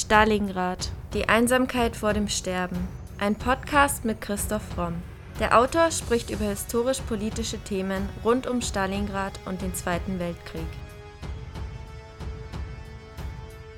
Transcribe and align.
Stalingrad. 0.00 0.92
Die 1.12 1.28
Einsamkeit 1.28 1.94
vor 1.94 2.14
dem 2.14 2.26
Sterben. 2.28 2.88
Ein 3.18 3.34
Podcast 3.34 4.06
mit 4.06 4.22
Christoph 4.22 4.78
Romm. 4.78 4.94
Der 5.38 5.58
Autor 5.58 5.90
spricht 5.90 6.30
über 6.30 6.46
historisch-politische 6.46 7.58
Themen 7.58 8.08
rund 8.24 8.46
um 8.46 8.62
Stalingrad 8.62 9.38
und 9.44 9.60
den 9.60 9.74
Zweiten 9.74 10.18
Weltkrieg. 10.18 10.66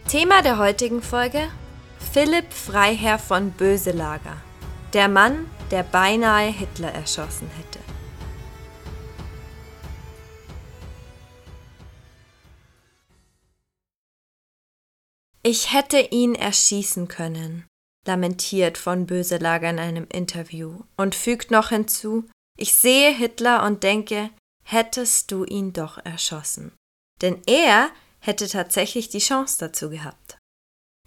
Thema 0.07 0.43
der 0.43 0.59
heutigen 0.59 1.03
Folge: 1.03 1.49
Philipp 2.13 2.53
Freiherr 2.53 3.19
von 3.19 3.51
Böselager. 3.51 4.37
Der 4.93 5.09
Mann, 5.09 5.47
der 5.73 5.83
beinahe 5.83 6.51
Hitler 6.51 6.93
erschossen 6.93 7.51
hätte. 7.57 7.82
Ich 15.45 15.73
hätte 15.73 15.99
ihn 15.99 16.37
erschießen 16.37 17.09
können, 17.09 17.67
lamentiert 18.07 18.79
von 18.79 19.07
Böselager 19.07 19.71
in 19.71 19.81
einem 19.81 20.07
Interview 20.07 20.85
und 20.97 21.17
fügt 21.17 21.51
noch 21.51 21.71
hinzu, 21.71 22.29
ich 22.57 22.77
sehe 22.77 23.13
Hitler 23.13 23.65
und 23.65 23.83
denke, 23.83 24.31
hättest 24.63 25.33
du 25.33 25.45
ihn 25.45 25.73
doch 25.73 25.99
erschossen. 25.99 26.71
Denn 27.21 27.43
er 27.47 27.91
hätte 28.21 28.47
tatsächlich 28.47 29.09
die 29.09 29.19
Chance 29.19 29.57
dazu 29.59 29.91
gehabt. 29.91 30.39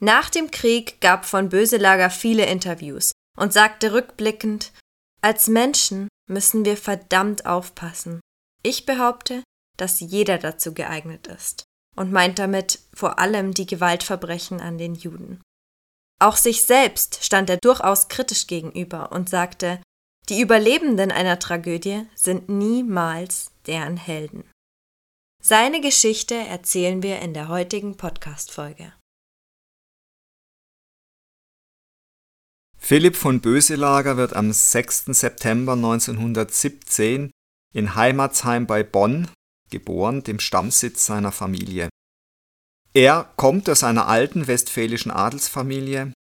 Nach 0.01 0.29
dem 0.29 0.51
Krieg 0.51 0.99
gab 0.99 1.23
von 1.23 1.47
Böselager 1.47 2.09
viele 2.09 2.45
Interviews 2.45 3.13
und 3.37 3.53
sagte 3.53 3.93
rückblickend, 3.93 4.73
als 5.21 5.47
Menschen 5.47 6.09
müssen 6.29 6.65
wir 6.65 6.75
verdammt 6.75 7.45
aufpassen. 7.45 8.19
Ich 8.63 8.85
behaupte, 8.85 9.43
dass 9.77 10.01
jeder 10.01 10.37
dazu 10.39 10.73
geeignet 10.73 11.27
ist 11.27 11.65
und 11.95 12.11
meint 12.11 12.39
damit 12.39 12.79
vor 12.93 13.19
allem 13.19 13.53
die 13.53 13.65
Gewaltverbrechen 13.65 14.61
an 14.61 14.77
den 14.77 14.95
Juden. 14.95 15.41
Auch 16.19 16.37
sich 16.37 16.63
selbst 16.63 17.23
stand 17.23 17.49
er 17.49 17.57
durchaus 17.57 18.07
kritisch 18.07 18.47
gegenüber 18.47 19.11
und 19.11 19.29
sagte, 19.29 19.81
die 20.29 20.41
Überlebenden 20.41 21.11
einer 21.11 21.39
Tragödie 21.39 22.07
sind 22.15 22.49
niemals 22.49 23.51
deren 23.67 23.97
Helden. 23.97 24.49
Seine 25.43 25.81
Geschichte 25.81 26.33
erzählen 26.33 27.03
wir 27.03 27.19
in 27.19 27.33
der 27.33 27.49
heutigen 27.49 27.97
Podcast-Folge. 27.97 28.93
Philipp 32.77 33.15
von 33.15 33.41
Böselager 33.41 34.17
wird 34.17 34.33
am 34.33 34.51
6. 34.51 35.05
September 35.07 35.73
1917 35.73 37.31
in 37.73 37.95
Heimatsheim 37.95 38.65
bei 38.67 38.83
Bonn 38.83 39.29
geboren, 39.75 40.23
dem 40.23 40.39
Stammsitz 40.39 41.05
seiner 41.05 41.33
Familie. 41.33 41.89
Er 42.93 43.29
kommt 43.35 43.69
aus 43.69 43.83
einer 43.83 44.07
alten 44.07 44.47
westfälischen 44.47 45.11
Adelsfamilie 45.11 46.13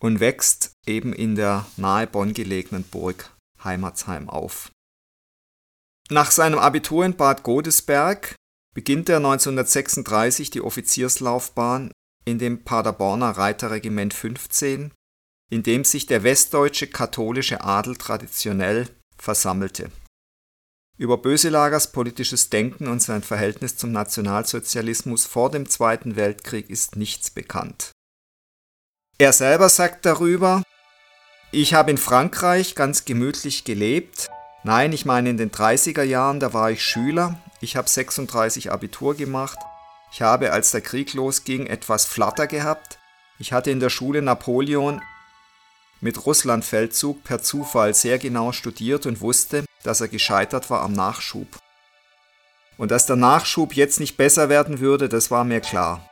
und 0.00 0.18
wächst 0.18 0.72
eben 0.84 1.12
in 1.12 1.36
der 1.36 1.64
nahe 1.76 2.08
Bonn 2.08 2.34
gelegenen 2.34 2.82
Burg 2.82 3.30
Heimatsheim 3.62 4.28
auf. 4.28 4.72
Nach 6.10 6.32
seinem 6.32 6.58
Abitur 6.58 7.04
in 7.04 7.16
Bad 7.16 7.44
Godesberg 7.44 8.34
beginnt 8.74 9.08
er 9.08 9.18
1936 9.18 10.50
die 10.50 10.60
Offizierslaufbahn 10.60 11.92
in 12.24 12.40
dem 12.40 12.64
Paderborner 12.64 13.30
Reiterregiment 13.30 14.12
15, 14.12 14.90
in 15.50 15.62
dem 15.62 15.84
sich 15.84 16.06
der 16.06 16.24
westdeutsche 16.24 16.88
katholische 16.88 17.62
Adel 17.62 17.96
traditionell 17.96 18.88
versammelte. 19.16 19.92
Über 20.98 21.16
Böselagers 21.16 21.92
politisches 21.92 22.50
Denken 22.50 22.88
und 22.88 23.00
sein 23.00 23.22
Verhältnis 23.22 23.76
zum 23.76 23.92
Nationalsozialismus 23.92 25.26
vor 25.26 25.48
dem 25.48 25.68
Zweiten 25.68 26.16
Weltkrieg 26.16 26.68
ist 26.68 26.96
nichts 26.96 27.30
bekannt. 27.30 27.92
Er 29.16 29.32
selber 29.32 29.68
sagt 29.68 30.04
darüber, 30.06 30.64
ich 31.52 31.72
habe 31.72 31.92
in 31.92 31.98
Frankreich 31.98 32.74
ganz 32.74 33.04
gemütlich 33.04 33.62
gelebt. 33.62 34.28
Nein, 34.64 34.92
ich 34.92 35.04
meine 35.04 35.30
in 35.30 35.36
den 35.36 35.52
30er 35.52 36.02
Jahren, 36.02 36.40
da 36.40 36.52
war 36.52 36.72
ich 36.72 36.82
Schüler. 36.82 37.40
Ich 37.60 37.76
habe 37.76 37.88
36 37.88 38.72
Abitur 38.72 39.14
gemacht. 39.14 39.58
Ich 40.12 40.20
habe, 40.20 40.52
als 40.52 40.72
der 40.72 40.80
Krieg 40.80 41.14
losging, 41.14 41.66
etwas 41.66 42.06
Flatter 42.06 42.48
gehabt. 42.48 42.98
Ich 43.38 43.52
hatte 43.52 43.70
in 43.70 43.78
der 43.78 43.90
Schule 43.90 44.20
Napoleon 44.20 45.00
mit 46.00 46.26
Russlandfeldzug 46.26 47.22
per 47.22 47.40
Zufall 47.40 47.94
sehr 47.94 48.18
genau 48.18 48.50
studiert 48.50 49.06
und 49.06 49.20
wusste, 49.20 49.64
dass 49.88 50.02
er 50.02 50.08
gescheitert 50.08 50.68
war 50.68 50.82
am 50.82 50.92
Nachschub. 50.92 51.48
Und 52.76 52.90
dass 52.90 53.06
der 53.06 53.16
Nachschub 53.16 53.72
jetzt 53.72 54.00
nicht 54.00 54.18
besser 54.18 54.50
werden 54.50 54.80
würde, 54.80 55.08
das 55.08 55.30
war 55.30 55.44
mir 55.44 55.60
klar. 55.60 56.06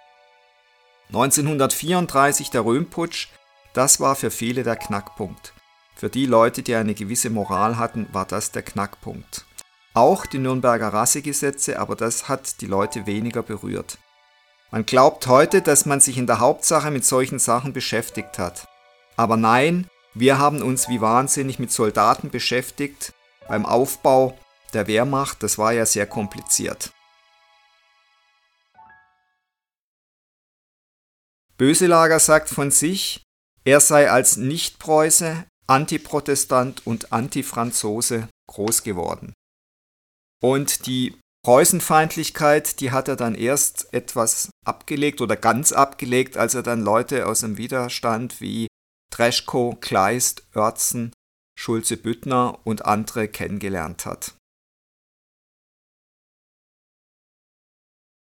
1934 1.08 2.50
der 2.50 2.64
Röhmputsch, 2.64 3.28
das 3.74 4.00
war 4.00 4.16
für 4.16 4.30
viele 4.30 4.62
der 4.62 4.76
Knackpunkt. 4.76 5.52
Für 5.94 6.08
die 6.08 6.24
Leute, 6.24 6.62
die 6.62 6.74
eine 6.74 6.94
gewisse 6.94 7.28
Moral 7.28 7.76
hatten, 7.76 8.08
war 8.12 8.24
das 8.24 8.50
der 8.50 8.62
Knackpunkt. 8.62 9.44
Auch 9.92 10.24
die 10.24 10.38
Nürnberger 10.38 10.88
Rassegesetze, 10.88 11.78
aber 11.78 11.96
das 11.96 12.30
hat 12.30 12.62
die 12.62 12.66
Leute 12.66 13.04
weniger 13.04 13.42
berührt. 13.42 13.98
Man 14.70 14.86
glaubt 14.86 15.26
heute, 15.26 15.60
dass 15.60 15.84
man 15.84 16.00
sich 16.00 16.16
in 16.16 16.26
der 16.26 16.40
Hauptsache 16.40 16.90
mit 16.90 17.04
solchen 17.04 17.38
Sachen 17.38 17.74
beschäftigt 17.74 18.38
hat. 18.38 18.68
Aber 19.16 19.36
nein, 19.36 19.86
wir 20.14 20.38
haben 20.38 20.62
uns 20.62 20.88
wie 20.88 21.02
wahnsinnig 21.02 21.58
mit 21.58 21.70
Soldaten 21.70 22.30
beschäftigt 22.30 23.12
beim 23.48 23.66
Aufbau 23.66 24.38
der 24.72 24.86
Wehrmacht. 24.86 25.42
Das 25.42 25.58
war 25.58 25.72
ja 25.72 25.86
sehr 25.86 26.06
kompliziert. 26.06 26.92
Böselager 31.56 32.18
sagt 32.20 32.50
von 32.50 32.70
sich, 32.70 33.22
er 33.64 33.80
sei 33.80 34.10
als 34.10 34.36
Nicht-Preuße, 34.36 35.44
Antiprotestant 35.66 36.86
und 36.86 37.12
Antifranzose 37.12 38.28
groß 38.48 38.82
geworden. 38.82 39.32
Und 40.42 40.86
die 40.86 41.18
Preußenfeindlichkeit, 41.44 42.80
die 42.80 42.90
hat 42.90 43.08
er 43.08 43.16
dann 43.16 43.34
erst 43.34 43.92
etwas 43.92 44.50
abgelegt 44.64 45.20
oder 45.20 45.36
ganz 45.36 45.72
abgelegt, 45.72 46.36
als 46.36 46.54
er 46.54 46.62
dann 46.62 46.82
Leute 46.82 47.26
aus 47.26 47.40
dem 47.40 47.56
Widerstand 47.56 48.40
wie 48.40 48.66
Dreschko, 49.12 49.76
Kleist, 49.80 50.42
Oertzen, 50.54 51.12
Schulze-Büttner 51.56 52.60
und 52.64 52.84
andere 52.84 53.28
kennengelernt 53.28 54.06
hat. 54.06 54.34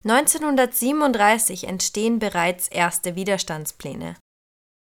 1937 0.06 1.66
entstehen 1.66 2.20
bereits 2.20 2.70
erste 2.70 3.16
Widerstandspläne. 3.16 4.16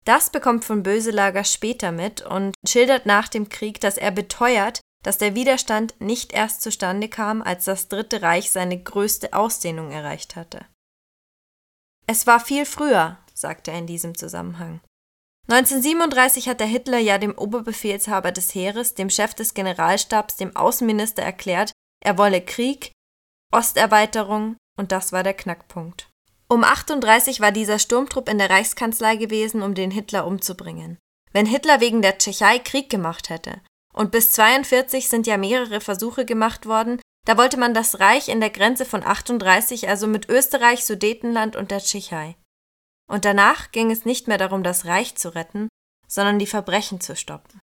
Das 0.05 0.29
bekommt 0.29 0.63
von 0.65 0.83
Böselager 0.83 1.43
später 1.43 1.91
mit 1.91 2.21
und 2.21 2.53
schildert 2.67 3.05
nach 3.05 3.27
dem 3.27 3.49
Krieg, 3.49 3.81
dass 3.81 3.97
er 3.97 4.11
beteuert, 4.11 4.81
dass 5.03 5.17
der 5.17 5.33
Widerstand 5.33 5.99
nicht 5.99 6.31
erst 6.33 6.61
zustande 6.61 7.09
kam, 7.09 7.41
als 7.41 7.65
das 7.65 7.87
Dritte 7.87 8.21
Reich 8.21 8.51
seine 8.51 8.81
größte 8.81 9.33
Ausdehnung 9.33 9.91
erreicht 9.91 10.35
hatte. 10.35 10.65
Es 12.05 12.27
war 12.27 12.39
viel 12.39 12.65
früher, 12.65 13.17
sagt 13.33 13.67
er 13.67 13.77
in 13.77 13.87
diesem 13.87 14.15
Zusammenhang. 14.15 14.81
1937 15.51 16.47
hat 16.47 16.59
der 16.59 16.67
Hitler 16.67 16.99
ja 16.99 17.17
dem 17.17 17.35
Oberbefehlshaber 17.35 18.31
des 18.31 18.53
Heeres, 18.53 18.93
dem 18.93 19.09
Chef 19.09 19.33
des 19.33 19.55
Generalstabs, 19.55 20.35
dem 20.35 20.55
Außenminister 20.55 21.23
erklärt, 21.23 21.71
er 22.05 22.19
wolle 22.19 22.41
Krieg, 22.41 22.91
Osterweiterung 23.51 24.57
und 24.77 24.91
das 24.91 25.11
war 25.11 25.23
der 25.23 25.33
Knackpunkt. 25.33 26.07
Um 26.47 26.63
38 26.63 27.41
war 27.41 27.51
dieser 27.51 27.79
Sturmtrupp 27.79 28.29
in 28.29 28.37
der 28.37 28.51
Reichskanzlei 28.51 29.15
gewesen, 29.15 29.63
um 29.63 29.73
den 29.73 29.89
Hitler 29.89 30.27
umzubringen. 30.27 30.99
Wenn 31.31 31.47
Hitler 31.47 31.79
wegen 31.79 32.03
der 32.03 32.19
Tschechei 32.19 32.59
Krieg 32.59 32.89
gemacht 32.89 33.29
hätte, 33.29 33.61
und 33.93 34.11
bis 34.11 34.31
42 34.33 35.09
sind 35.09 35.25
ja 35.25 35.37
mehrere 35.37 35.81
Versuche 35.81 36.25
gemacht 36.25 36.67
worden, 36.67 37.01
da 37.25 37.37
wollte 37.37 37.57
man 37.57 37.73
das 37.73 37.99
Reich 37.99 38.29
in 38.29 38.39
der 38.39 38.49
Grenze 38.51 38.85
von 38.85 39.03
38, 39.03 39.89
also 39.89 40.07
mit 40.07 40.29
Österreich, 40.29 40.85
Sudetenland 40.85 41.55
und 41.55 41.71
der 41.71 41.79
Tschechei. 41.79 42.35
Und 43.09 43.25
danach 43.25 43.71
ging 43.71 43.91
es 43.91 44.05
nicht 44.05 44.27
mehr 44.27 44.37
darum, 44.37 44.63
das 44.63 44.85
Reich 44.85 45.15
zu 45.15 45.33
retten, 45.33 45.67
sondern 46.07 46.39
die 46.39 46.47
Verbrechen 46.47 47.01
zu 47.01 47.15
stoppen. 47.15 47.59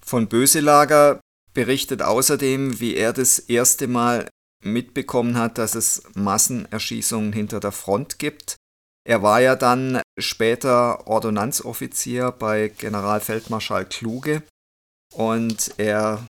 Von 0.00 0.28
Böselager 0.28 1.20
berichtet 1.52 2.00
außerdem, 2.02 2.80
wie 2.80 2.94
er 2.94 3.12
das 3.12 3.38
erste 3.38 3.88
Mal 3.88 4.28
mitbekommen 4.64 5.36
hat, 5.36 5.58
dass 5.58 5.74
es 5.74 6.02
Massenerschießungen 6.14 7.32
hinter 7.32 7.60
der 7.60 7.72
Front 7.72 8.18
gibt. 8.18 8.56
Er 9.04 9.22
war 9.22 9.40
ja 9.40 9.56
dann 9.56 10.00
später 10.18 11.06
Ordonnanzoffizier 11.06 12.30
bei 12.30 12.68
Generalfeldmarschall 12.68 13.86
Kluge 13.86 14.42
und 15.14 15.74
er 15.78 16.26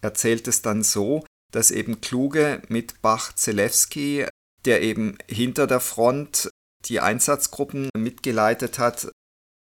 erzählt 0.00 0.48
es 0.48 0.62
dann 0.62 0.82
so, 0.82 1.24
dass 1.52 1.70
eben 1.70 2.00
Kluge 2.00 2.62
mit 2.68 3.00
Bach-Zelewski 3.02 4.26
der 4.64 4.82
eben 4.82 5.18
hinter 5.28 5.66
der 5.66 5.80
Front 5.80 6.50
die 6.84 7.00
Einsatzgruppen 7.00 7.88
mitgeleitet 7.96 8.78
hat, 8.78 9.10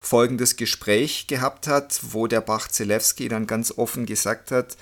folgendes 0.04 0.56
Gespräch 0.56 1.28
gehabt 1.28 1.68
hat, 1.68 2.00
wo 2.12 2.28
der 2.28 2.42
Bach-Zelewski 2.42 3.30
dann 3.30 3.48
ganz 3.48 3.72
offen 3.78 4.06
gesagt 4.06 4.52
hat, 4.52 4.78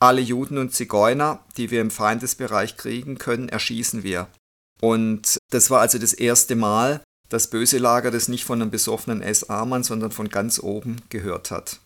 alle 0.00 0.20
Juden 0.20 0.58
und 0.58 0.74
Zigeuner, 0.74 1.44
die 1.56 1.70
wir 1.70 1.80
im 1.80 1.90
Feindesbereich 1.90 2.76
kriegen 2.76 3.18
können, 3.18 3.48
erschießen 3.48 4.02
wir. 4.02 4.28
Und 4.80 5.38
das 5.50 5.70
war 5.70 5.80
also 5.80 5.98
das 5.98 6.12
erste 6.12 6.56
Mal, 6.56 7.02
dass 7.28 7.48
Böselager 7.48 8.10
das 8.10 8.28
nicht 8.28 8.44
von 8.44 8.60
einem 8.60 8.70
besoffenen 8.70 9.22
SA-Mann, 9.22 9.84
sondern 9.84 10.10
von 10.10 10.28
ganz 10.28 10.58
oben 10.58 10.96
gehört 11.08 11.50
hat. 11.50 11.80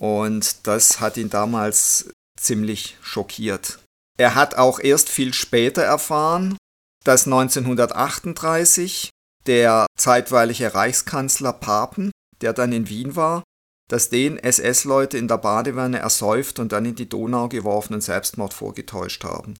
Und 0.00 0.66
das 0.66 1.00
hat 1.00 1.16
ihn 1.16 1.30
damals 1.30 2.10
ziemlich 2.38 2.96
schockiert. 3.02 3.80
Er 4.18 4.34
hat 4.34 4.56
auch 4.56 4.78
erst 4.78 5.08
viel 5.08 5.34
später 5.34 5.82
erfahren, 5.82 6.56
dass 7.04 7.26
1938 7.26 9.10
der 9.46 9.86
zeitweilige 9.98 10.74
Reichskanzler 10.74 11.52
Papen, 11.52 12.10
der 12.40 12.52
dann 12.52 12.72
in 12.72 12.88
Wien 12.88 13.16
war, 13.16 13.42
dass 13.90 14.08
den 14.08 14.38
SS-Leute 14.38 15.18
in 15.18 15.28
der 15.28 15.38
Badewanne 15.38 15.98
ersäuft 15.98 16.58
und 16.58 16.72
dann 16.72 16.86
in 16.86 16.94
die 16.94 17.08
Donau 17.08 17.48
geworfen 17.48 17.94
und 17.94 18.00
Selbstmord 18.00 18.54
vorgetäuscht 18.54 19.24
haben. 19.24 19.56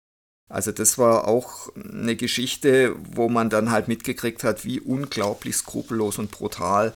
Also 0.51 0.73
das 0.73 0.99
war 0.99 1.27
auch 1.27 1.75
eine 1.77 2.17
Geschichte, 2.17 2.95
wo 2.99 3.29
man 3.29 3.51
dann 3.51 3.71
halt 3.71 3.89
mitgekriegt 3.89 4.45
hat, 4.45 4.65
wie 4.65 4.81
unglaublich 4.81 5.57
skrupellos 5.57 6.19
und 6.19 6.31
brutal 6.31 6.95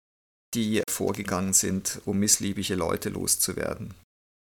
die 0.54 0.82
vorgegangen 0.88 1.52
sind, 1.52 2.00
um 2.06 2.18
missliebige 2.18 2.74
Leute 2.74 3.10
loszuwerden. 3.10 3.94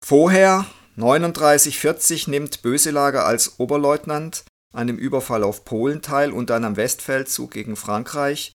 Vorher, 0.05 0.67
3940, 0.99 2.27
nimmt 2.27 2.63
Böselager 2.63 3.25
als 3.25 3.61
Oberleutnant 3.61 4.45
an 4.73 4.89
dem 4.89 4.99
Überfall 4.99 5.45
auf 5.45 5.65
Polen 5.65 6.03
teil 6.03 6.33
und 6.33 6.51
dann 6.51 6.65
am 6.65 6.77
Westfeldzug 6.77 7.53
gegen 7.53 7.77
Frankreich 7.77 8.53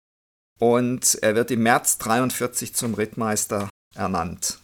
und 0.59 1.17
er 1.21 1.35
wird 1.35 1.51
im 1.51 1.63
März 1.63 1.97
43 1.99 2.75
zum 2.75 2.93
Rittmeister 2.93 3.69
ernannt. 3.95 4.59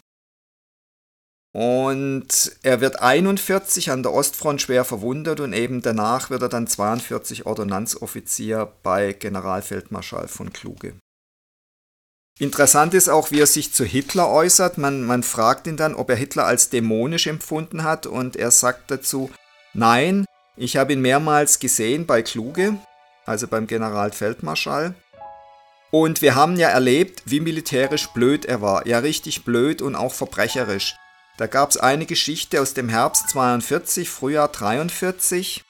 Und 1.52 2.52
er 2.62 2.80
wird 2.80 3.02
41 3.02 3.90
an 3.92 4.04
der 4.04 4.14
Ostfront 4.14 4.62
schwer 4.62 4.86
verwundet 4.86 5.40
und 5.40 5.54
eben 5.54 5.82
danach 5.82 6.30
wird 6.30 6.44
er 6.44 6.50
dann 6.50 6.68
42 6.68 7.46
Ordonnanzoffizier 7.46 8.72
bei 8.84 9.14
Generalfeldmarschall 9.14 10.28
von 10.28 10.54
Kluge. 10.54 10.96
Interessant 12.40 12.94
ist 12.94 13.10
auch, 13.10 13.32
wie 13.32 13.42
er 13.42 13.48
sich 13.48 13.74
zu 13.74 13.84
Hitler 13.84 14.30
äußert. 14.30 14.78
Man, 14.78 15.04
man 15.04 15.24
fragt 15.24 15.68
ihn 15.68 15.76
dann, 15.76 15.94
ob 15.94 16.10
er 16.10 16.16
Hitler 16.16 16.46
als 16.46 16.70
dämonisch 16.70 17.28
empfunden 17.28 17.84
hat 17.84 18.06
und 18.06 18.38
er 18.38 18.50
sagt 18.50 18.90
dazu, 18.92 19.30
nein, 19.74 20.26
ich 20.56 20.78
habe 20.78 20.94
ihn 20.94 21.02
mehrmals 21.02 21.60
gesehen 21.60 22.06
bei 22.06 22.22
Kluge, 22.22 22.78
also 23.26 23.48
beim 23.48 23.68
Generalfeldmarschall. 23.68 24.94
Und 25.92 26.22
wir 26.22 26.36
haben 26.36 26.56
ja 26.56 26.70
erlebt, 26.70 27.24
wie 27.26 27.42
militärisch 27.42 28.08
blöd 28.08 28.46
er 28.46 28.62
war. 28.62 28.88
Ja, 28.88 29.00
richtig 29.00 29.44
blöd 29.44 29.82
und 29.82 29.98
auch 29.98 30.14
verbrecherisch. 30.14 30.96
Da 31.38 31.48
gab 31.48 31.72
es 31.72 31.78
eine 31.78 32.06
Geschichte 32.06 32.62
aus 32.62 32.74
dem 32.74 32.88
Herbst 32.88 33.30
42, 33.30 34.10
Frühjahr 34.10 34.48
43. 34.48 35.66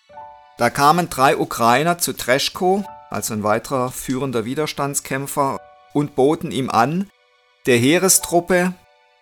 Da 0.60 0.70
kamen 0.70 1.10
drei 1.10 1.36
Ukrainer 1.36 1.98
zu 1.98 2.14
Treschko, 2.14 2.84
also 3.10 3.34
ein 3.34 3.44
weiterer 3.44 3.92
führender 3.92 4.46
Widerstandskämpfer, 4.46 5.60
und 6.00 6.16
boten 6.16 6.52
ihm 6.52 6.70
an, 6.70 7.10
der 7.66 7.78
Heerestruppe 7.78 8.74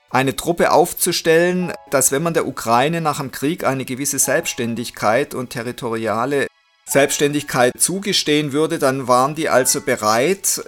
eine 0.09 0.35
Truppe 0.35 0.71
aufzustellen, 0.71 1.73
dass 1.89 2.11
wenn 2.11 2.23
man 2.23 2.33
der 2.33 2.47
Ukraine 2.47 3.01
nach 3.01 3.19
dem 3.19 3.31
Krieg 3.31 3.65
eine 3.65 3.83
gewisse 3.83 4.19
Selbstständigkeit 4.19 5.33
und 5.33 5.49
territoriale 5.49 6.47
Selbstständigkeit 6.85 7.73
zugestehen 7.77 8.53
würde, 8.53 8.79
dann 8.79 9.07
waren 9.07 9.35
die 9.35 9.49
also 9.49 9.81
bereit, 9.81 10.63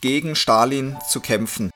gegen 0.00 0.34
Stalin 0.34 0.96
zu 1.08 1.20
kämpfen. 1.20 1.70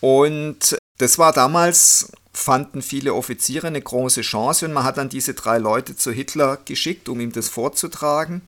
Und 0.00 0.76
das 0.98 1.18
war 1.18 1.32
damals, 1.32 2.12
fanden 2.34 2.82
viele 2.82 3.14
Offiziere 3.14 3.68
eine 3.68 3.80
große 3.80 4.22
Chance 4.22 4.66
und 4.66 4.72
man 4.72 4.84
hat 4.84 4.96
dann 4.96 5.08
diese 5.08 5.34
drei 5.34 5.58
Leute 5.58 5.96
zu 5.96 6.10
Hitler 6.10 6.58
geschickt, 6.64 7.08
um 7.08 7.20
ihm 7.20 7.32
das 7.32 7.48
vorzutragen. 7.48 8.42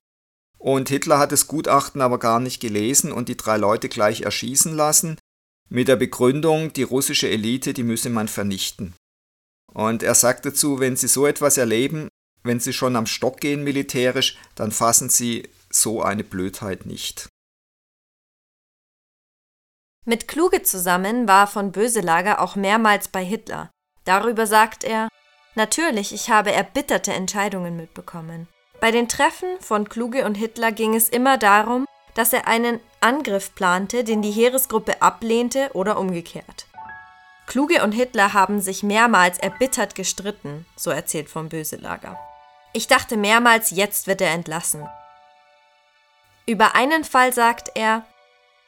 Und 0.57 0.89
Hitler 0.89 1.19
hat 1.19 1.31
das 1.31 1.47
Gutachten 1.47 2.01
aber 2.01 2.19
gar 2.19 2.39
nicht 2.39 2.59
gelesen 2.59 3.11
und 3.11 3.29
die 3.29 3.37
drei 3.37 3.57
Leute 3.57 3.89
gleich 3.89 4.21
erschießen 4.21 4.75
lassen, 4.75 5.17
mit 5.69 5.87
der 5.87 5.95
Begründung, 5.95 6.73
die 6.73 6.83
russische 6.83 7.29
Elite, 7.29 7.73
die 7.73 7.83
müsse 7.83 8.09
man 8.09 8.27
vernichten. 8.27 8.95
Und 9.71 10.03
er 10.03 10.15
sagt 10.15 10.45
dazu, 10.45 10.79
wenn 10.79 10.95
Sie 10.95 11.07
so 11.07 11.25
etwas 11.25 11.57
erleben, 11.57 12.07
wenn 12.43 12.59
Sie 12.59 12.73
schon 12.73 12.95
am 12.95 13.07
Stock 13.07 13.39
gehen 13.39 13.63
militärisch, 13.63 14.37
dann 14.55 14.71
fassen 14.71 15.09
Sie 15.09 15.49
so 15.69 16.01
eine 16.01 16.23
Blödheit 16.23 16.85
nicht. 16.85 17.27
Mit 20.05 20.27
Kluge 20.27 20.61
zusammen 20.61 21.27
war 21.27 21.47
von 21.47 21.71
Böselager 21.71 22.39
auch 22.39 22.55
mehrmals 22.55 23.07
bei 23.07 23.25
Hitler. 23.25 23.71
Darüber 24.03 24.45
sagt 24.45 24.83
er, 24.83 25.09
Natürlich, 25.55 26.13
ich 26.13 26.29
habe 26.29 26.51
erbitterte 26.51 27.13
Entscheidungen 27.13 27.77
mitbekommen. 27.77 28.47
Bei 28.79 28.91
den 28.91 29.07
Treffen 29.07 29.59
von 29.59 29.89
Kluge 29.89 30.25
und 30.25 30.35
Hitler 30.35 30.71
ging 30.71 30.95
es 30.95 31.09
immer 31.09 31.37
darum, 31.37 31.85
dass 32.13 32.33
er 32.33 32.47
einen 32.47 32.79
Angriff 33.01 33.53
plante, 33.55 34.03
den 34.03 34.21
die 34.21 34.31
Heeresgruppe 34.31 35.01
ablehnte 35.01 35.69
oder 35.73 35.97
umgekehrt. 35.99 36.67
Kluge 37.47 37.83
und 37.83 37.91
Hitler 37.91 38.33
haben 38.33 38.61
sich 38.61 38.83
mehrmals 38.83 39.37
erbittert 39.37 39.95
gestritten, 39.95 40.65
so 40.75 40.89
erzählt 40.89 41.29
vom 41.29 41.49
Böselager. 41.49 42.17
Ich 42.73 42.87
dachte 42.87 43.17
mehrmals, 43.17 43.71
jetzt 43.71 44.07
wird 44.07 44.21
er 44.21 44.31
entlassen. 44.31 44.87
Über 46.47 46.75
einen 46.75 47.03
Fall 47.03 47.33
sagt 47.33 47.71
er, 47.75 48.05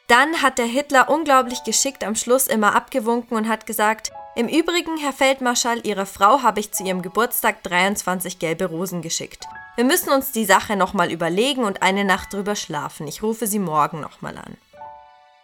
dann 0.06 0.40
hat 0.42 0.58
der 0.58 0.66
Hitler 0.66 1.10
unglaublich 1.10 1.64
geschickt 1.64 2.02
am 2.02 2.14
Schluss 2.14 2.46
immer 2.46 2.74
abgewunken 2.74 3.36
und 3.36 3.48
hat 3.48 3.66
gesagt, 3.66 4.10
im 4.38 4.46
Übrigen, 4.46 4.96
Herr 4.98 5.12
Feldmarschall, 5.12 5.84
Ihrer 5.84 6.06
Frau 6.06 6.42
habe 6.42 6.60
ich 6.60 6.70
zu 6.70 6.84
ihrem 6.84 7.02
Geburtstag 7.02 7.60
23 7.64 8.38
gelbe 8.38 8.66
Rosen 8.66 9.02
geschickt. 9.02 9.44
Wir 9.74 9.84
müssen 9.84 10.10
uns 10.10 10.30
die 10.30 10.44
Sache 10.44 10.76
nochmal 10.76 11.10
überlegen 11.10 11.64
und 11.64 11.82
eine 11.82 12.04
Nacht 12.04 12.32
drüber 12.32 12.54
schlafen. 12.54 13.08
Ich 13.08 13.20
rufe 13.20 13.48
Sie 13.48 13.58
morgen 13.58 14.00
nochmal 14.00 14.38
an. 14.38 14.56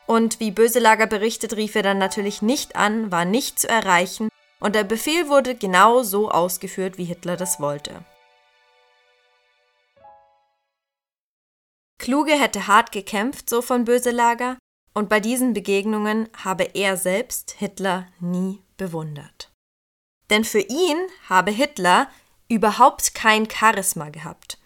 Und 0.07 0.39
wie 0.39 0.53
Böselager 0.53 1.09
berichtet, 1.09 1.57
rief 1.57 1.75
er 1.75 1.83
dann 1.83 1.99
natürlich 1.99 2.41
nicht 2.41 2.77
an, 2.77 3.11
war 3.11 3.25
nicht 3.25 3.59
zu 3.59 3.69
erreichen 3.69 4.29
und 4.61 4.77
der 4.77 4.85
Befehl 4.85 5.29
wurde 5.29 5.57
genau 5.57 6.05
so 6.05 6.31
ausgeführt, 6.31 6.97
wie 6.97 7.05
Hitler 7.05 7.37
das 7.37 7.59
wollte. 7.59 8.05
Kluge 11.99 12.35
hätte 12.35 12.69
hart 12.69 12.93
gekämpft, 12.93 13.51
so 13.51 13.61
von 13.61 13.85
Böselager, 13.85 14.57
und 14.95 15.09
bei 15.09 15.21
diesen 15.21 15.53
Begegnungen 15.53 16.29
habe 16.37 16.75
er 16.75 16.97
selbst 16.97 17.53
Hitler 17.59 18.07
nie 18.21 18.63
bewundert. 18.77 19.53
Denn 20.31 20.45
für 20.45 20.61
ihn 20.61 20.97
habe 21.29 21.51
Hitler 21.51 22.09
überhaupt 22.49 23.15
kein 23.15 23.49
Charisma 23.51 24.09
gehabt. 24.09 24.59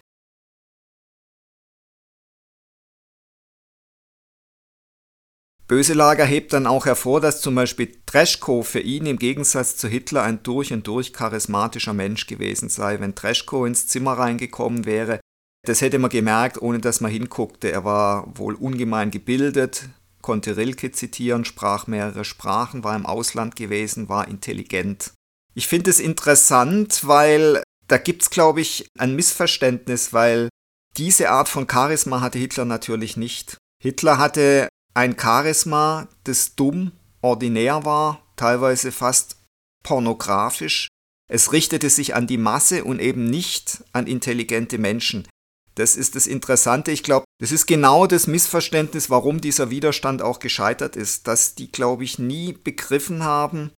Böselager 5.66 6.24
hebt 6.24 6.54
dann 6.54 6.66
auch 6.66 6.86
hervor, 6.86 7.20
dass 7.20 7.42
zum 7.42 7.54
Beispiel 7.54 8.00
Treschko 8.06 8.62
für 8.62 8.80
ihn 8.80 9.04
im 9.04 9.18
Gegensatz 9.18 9.76
zu 9.76 9.86
Hitler 9.86 10.22
ein 10.22 10.42
durch 10.42 10.72
und 10.72 10.86
durch 10.86 11.12
charismatischer 11.12 11.92
Mensch 11.92 12.26
gewesen 12.26 12.70
sei. 12.70 13.00
Wenn 13.00 13.14
Treschko 13.14 13.66
ins 13.66 13.86
Zimmer 13.86 14.14
reingekommen 14.14 14.86
wäre, 14.86 15.20
das 15.66 15.82
hätte 15.82 15.98
man 15.98 16.08
gemerkt, 16.08 16.62
ohne 16.62 16.78
dass 16.78 17.02
man 17.02 17.10
hinguckte. 17.10 17.70
Er 17.70 17.84
war 17.84 18.38
wohl 18.38 18.54
ungemein 18.54 19.10
gebildet, 19.10 19.90
konnte 20.28 20.58
Rilke 20.58 20.92
zitieren, 20.92 21.46
sprach 21.46 21.86
mehrere 21.86 22.22
Sprachen, 22.22 22.84
war 22.84 22.94
im 22.94 23.06
Ausland 23.06 23.56
gewesen, 23.56 24.10
war 24.10 24.28
intelligent. 24.28 25.14
Ich 25.54 25.68
finde 25.68 25.88
es 25.88 26.00
interessant, 26.00 27.08
weil 27.08 27.62
da 27.86 27.96
gibt 27.96 28.20
es, 28.20 28.28
glaube 28.28 28.60
ich, 28.60 28.86
ein 28.98 29.16
Missverständnis, 29.16 30.12
weil 30.12 30.50
diese 30.98 31.30
Art 31.30 31.48
von 31.48 31.66
Charisma 31.66 32.20
hatte 32.20 32.38
Hitler 32.38 32.66
natürlich 32.66 33.16
nicht. 33.16 33.56
Hitler 33.82 34.18
hatte 34.18 34.68
ein 34.92 35.18
Charisma, 35.18 36.08
das 36.24 36.54
dumm, 36.54 36.92
ordinär 37.22 37.86
war, 37.86 38.20
teilweise 38.36 38.92
fast 38.92 39.38
pornografisch. 39.82 40.88
Es 41.30 41.52
richtete 41.52 41.88
sich 41.88 42.14
an 42.14 42.26
die 42.26 42.36
Masse 42.36 42.84
und 42.84 43.00
eben 43.00 43.30
nicht 43.30 43.82
an 43.94 44.06
intelligente 44.06 44.76
Menschen. 44.76 45.26
Das 45.74 45.96
ist 45.96 46.16
das 46.16 46.26
Interessante. 46.26 46.90
Ich 46.90 47.02
glaube, 47.02 47.24
das 47.38 47.52
ist 47.52 47.66
genau 47.66 48.06
das 48.06 48.26
Missverständnis, 48.26 49.10
warum 49.10 49.40
dieser 49.40 49.70
Widerstand 49.70 50.22
auch 50.22 50.40
gescheitert 50.40 50.96
ist, 50.96 51.28
dass 51.28 51.54
die, 51.54 51.70
glaube 51.70 52.04
ich, 52.04 52.18
nie 52.18 52.52
begriffen 52.52 53.22
haben, 53.22 53.70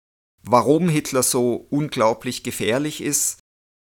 warum 0.43 0.87
Hitler 0.87 1.23
so 1.23 1.67
unglaublich 1.69 2.43
gefährlich 2.43 3.01
ist 3.01 3.39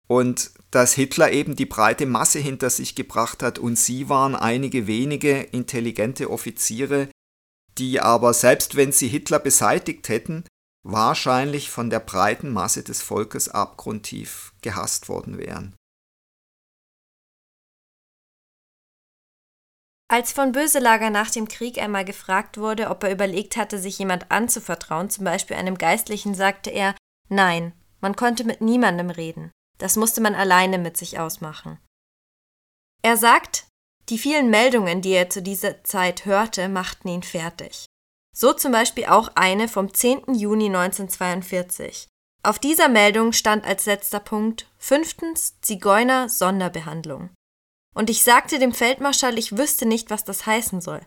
und 0.09 0.51
dass 0.73 0.95
Hitler 0.95 1.31
eben 1.31 1.55
die 1.55 1.67
breite 1.67 2.07
Masse 2.07 2.41
hinter 2.41 2.71
sich 2.71 2.97
gebracht 2.97 3.43
hat 3.43 3.59
und 3.59 3.79
sie 3.79 4.09
waren 4.09 4.35
einige 4.35 4.89
wenige 4.89 5.41
intelligente 5.41 6.31
Offiziere, 6.31 7.09
die 7.79 8.01
aber 8.01 8.35
selbst 8.35 8.75
wenn 8.75 8.91
sie 8.91 9.07
Hitler 9.07 9.39
beseitigt 9.39 10.09
hätten, 10.09 10.45
wahrscheinlich 10.83 11.71
von 11.71 11.91
der 11.91 12.01
breiten 12.01 12.51
Masse 12.51 12.83
des 12.83 13.03
Volkes 13.03 13.49
abgrundtief 13.49 14.53
gehasst 14.63 15.09
worden 15.09 15.39
wären. 15.39 15.77
Als 20.11 20.33
von 20.33 20.53
Böselager 20.53 21.11
nach 21.11 21.31
dem 21.31 21.49
Krieg 21.49 21.79
einmal 21.79 22.05
gefragt 22.05 22.57
wurde, 22.57 22.89
ob 22.89 23.05
er 23.05 23.13
überlegt 23.13 23.59
hatte, 23.59 23.79
sich 23.79 23.99
jemand 23.99 24.31
anzuvertrauen, 24.31 25.11
zum 25.11 25.25
Beispiel 25.25 25.57
einem 25.57 25.77
Geistlichen, 25.77 26.35
sagte 26.35 26.71
er, 26.71 26.95
nein, 27.29 27.75
man 28.01 28.17
konnte 28.17 28.45
mit 28.45 28.63
niemandem 28.63 29.11
reden. 29.11 29.53
Das 29.77 29.97
musste 29.97 30.23
man 30.23 30.35
alleine 30.35 30.79
mit 30.79 30.97
sich 30.97 31.19
ausmachen. 31.19 31.79
Er 33.03 33.19
sagt, 33.19 33.67
die 34.09 34.19
vielen 34.19 34.49
Meldungen, 34.49 35.03
die 35.03 35.13
er 35.13 35.29
zu 35.29 35.43
dieser 35.43 35.85
Zeit 35.85 36.25
hörte, 36.25 36.71
machten 36.71 37.09
ihn 37.09 37.23
fertig. 37.23 37.85
So 38.35 38.55
zum 38.55 38.73
Beispiel 38.73 39.07
auch 39.07 39.31
eine 39.35 39.69
vom 39.69 39.93
10. 39.93 40.35
Juni 40.35 40.67
1942. 40.67 42.09
Auf 42.43 42.59
dieser 42.59 42.89
Meldung 42.89 43.33
stand 43.33 43.67
als 43.67 43.85
letzter 43.85 44.21
Punkt 44.21 44.71
fünftens 44.79 45.61
Zigeuner 45.61 46.29
Sonderbehandlung. 46.29 47.31
Und 47.95 48.11
ich 48.11 48.23
sagte 48.23 48.59
dem 48.59 48.73
Feldmarschall, 48.73 49.39
ich 49.39 49.57
wüsste 49.57 49.87
nicht, 49.87 50.11
was 50.11 50.25
das 50.25 50.47
heißen 50.47 50.81
soll. 50.81 51.01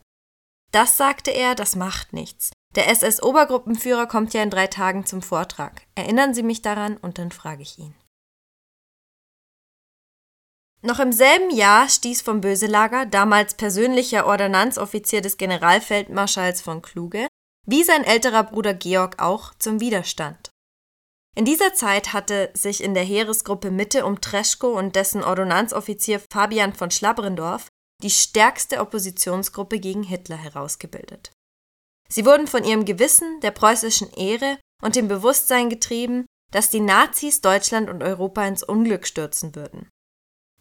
Das 0.72 0.98
sagte 0.98 1.32
er, 1.32 1.56
das 1.56 1.76
macht 1.76 2.14
nichts. 2.14 2.52
Der 2.76 2.90
SS-Obergruppenführer 2.90 4.08
kommt 4.08 4.34
ja 4.34 4.42
in 4.42 4.50
drei 4.50 4.68
Tagen 4.68 5.06
zum 5.06 5.22
Vortrag. 5.22 5.82
Erinnern 5.96 6.34
Sie 6.34 6.44
mich 6.44 6.62
daran 6.62 6.98
und 6.98 7.18
dann 7.18 7.32
frage 7.32 7.62
ich 7.62 7.78
ihn. 7.78 7.94
Noch 10.84 11.00
im 11.00 11.12
selben 11.12 11.52
Jahr 11.52 11.90
stieß 11.90 12.22
vom 12.22 12.42
Böselager, 12.42 13.06
damals 13.06 13.54
persönlicher 13.54 14.26
Ordonnanzoffizier 14.26 15.22
des 15.22 15.38
Generalfeldmarschalls 15.38 16.62
von 16.62 16.82
Kluge, 16.82 17.28
wie 17.68 17.84
sein 17.84 18.04
älterer 18.04 18.44
Bruder 18.44 18.74
Georg 18.74 19.22
auch, 19.22 19.54
zum 19.60 19.80
Widerstand. 19.80 20.51
In 21.36 21.46
dieser 21.46 21.74
Zeit 21.74 22.12
hatte 22.12 22.52
sich 22.54 22.84
in 22.84 22.94
der 22.94 23.04
Heeresgruppe 23.04 23.72
Mitte 23.72 24.06
um 24.06 24.20
Treschko 24.20 24.78
und 24.78 24.96
dessen 24.96 25.24
Ordonnanzoffizier 25.24 26.22
Fabian 26.32 26.74
von 26.74 26.92
Schlabrendorf 26.92 27.68
die 28.04 28.10
stärkste 28.10 28.82
Oppositionsgruppe 28.82 29.80
gegen 29.80 30.04
Hitler 30.04 30.38
herausgebildet. 30.38 31.32
Sie 32.10 32.26
wurden 32.26 32.48
von 32.48 32.66
ihrem 32.66 32.84
Gewissen, 32.84 33.40
der 33.40 33.52
preußischen 33.52 34.12
Ehre 34.12 34.58
und 34.84 34.96
dem 34.96 35.08
Bewusstsein 35.08 35.70
getrieben, 35.70 36.26
dass 36.52 36.70
die 36.70 36.82
Nazis 36.82 37.40
Deutschland 37.40 37.90
und 37.90 38.04
Europa 38.04 38.46
ins 38.46 38.64
Unglück 38.64 39.08
stürzen 39.08 39.56
würden. 39.56 39.90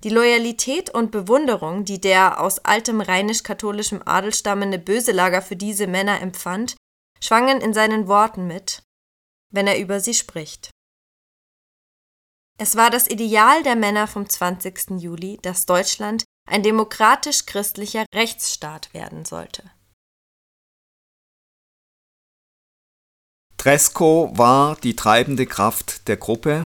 Die 0.04 0.10
Loyalität 0.10 0.88
und 0.90 1.10
Bewunderung, 1.10 1.84
die 1.84 2.00
der 2.00 2.40
aus 2.40 2.60
altem 2.60 3.00
rheinisch-katholischem 3.00 4.02
Adel 4.04 4.32
stammende 4.32 4.78
Böselager 4.78 5.42
für 5.42 5.56
diese 5.56 5.88
Männer 5.88 6.20
empfand, 6.20 6.76
schwangen 7.20 7.60
in 7.60 7.74
seinen 7.74 8.06
Worten 8.06 8.46
mit, 8.46 8.82
wenn 9.50 9.66
er 9.66 9.78
über 9.78 10.00
sie 10.00 10.14
spricht. 10.14 10.71
Es 12.59 12.76
war 12.76 12.90
das 12.90 13.09
Ideal 13.09 13.62
der 13.62 13.76
Männer 13.76 14.07
vom 14.07 14.28
20. 14.28 15.00
Juli, 15.00 15.38
dass 15.42 15.66
Deutschland 15.66 16.25
ein 16.49 16.62
demokratisch-christlicher 16.62 18.04
Rechtsstaat 18.14 18.92
werden 18.92 19.25
sollte. 19.25 19.71
Tresco 23.57 24.30
war 24.37 24.76
die 24.76 24.97
treibende 24.97 25.47
Kraft 25.47 26.09
der 26.09 26.16
Gruppe 26.16 26.62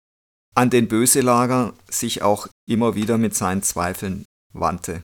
an 0.55 0.71
den 0.71 0.89
Böselager 0.89 1.75
sich 1.89 2.23
auch 2.23 2.49
immer 2.69 2.95
wieder 2.95 3.19
mit 3.19 3.35
seinen 3.35 3.63
Zweifeln 3.63 4.25
wandte. 4.53 5.03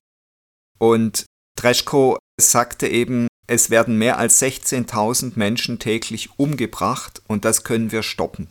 Und 0.79 1.25
Dreschko 1.57 2.19
sagte 2.41 2.89
eben, 2.89 3.29
es 3.47 3.71
werden 3.71 3.97
mehr 3.99 4.19
als 4.19 4.41
16.000 4.43 5.33
Menschen 5.37 5.79
täglich 5.79 6.39
umgebracht 6.39 7.23
und 7.27 7.45
das 7.45 7.65
können 7.65 7.93
wir 7.93 8.03
stoppen. 8.03 8.51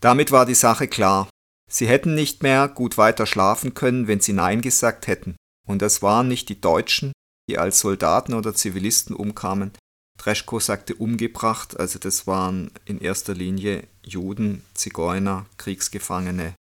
Damit 0.00 0.32
war 0.32 0.46
die 0.46 0.54
Sache 0.54 0.88
klar. 0.88 1.28
Sie 1.70 1.86
hätten 1.88 2.14
nicht 2.14 2.42
mehr 2.42 2.68
gut 2.68 2.98
weiter 2.98 3.26
schlafen 3.26 3.74
können, 3.74 4.06
wenn 4.06 4.20
sie 4.20 4.32
Nein 4.32 4.60
gesagt 4.60 5.06
hätten. 5.06 5.36
Und 5.66 5.80
das 5.80 6.02
waren 6.02 6.28
nicht 6.28 6.48
die 6.48 6.60
Deutschen, 6.60 7.12
die 7.48 7.58
als 7.58 7.80
Soldaten 7.80 8.34
oder 8.34 8.54
Zivilisten 8.54 9.16
umkamen, 9.16 9.72
Dreschko 10.18 10.60
sagte 10.60 10.94
umgebracht, 10.94 11.78
also 11.78 11.98
das 11.98 12.26
waren 12.26 12.70
in 12.84 12.98
erster 13.00 13.34
Linie 13.34 13.86
Juden, 14.04 14.64
Zigeuner, 14.74 15.46
Kriegsgefangene, 15.58 16.54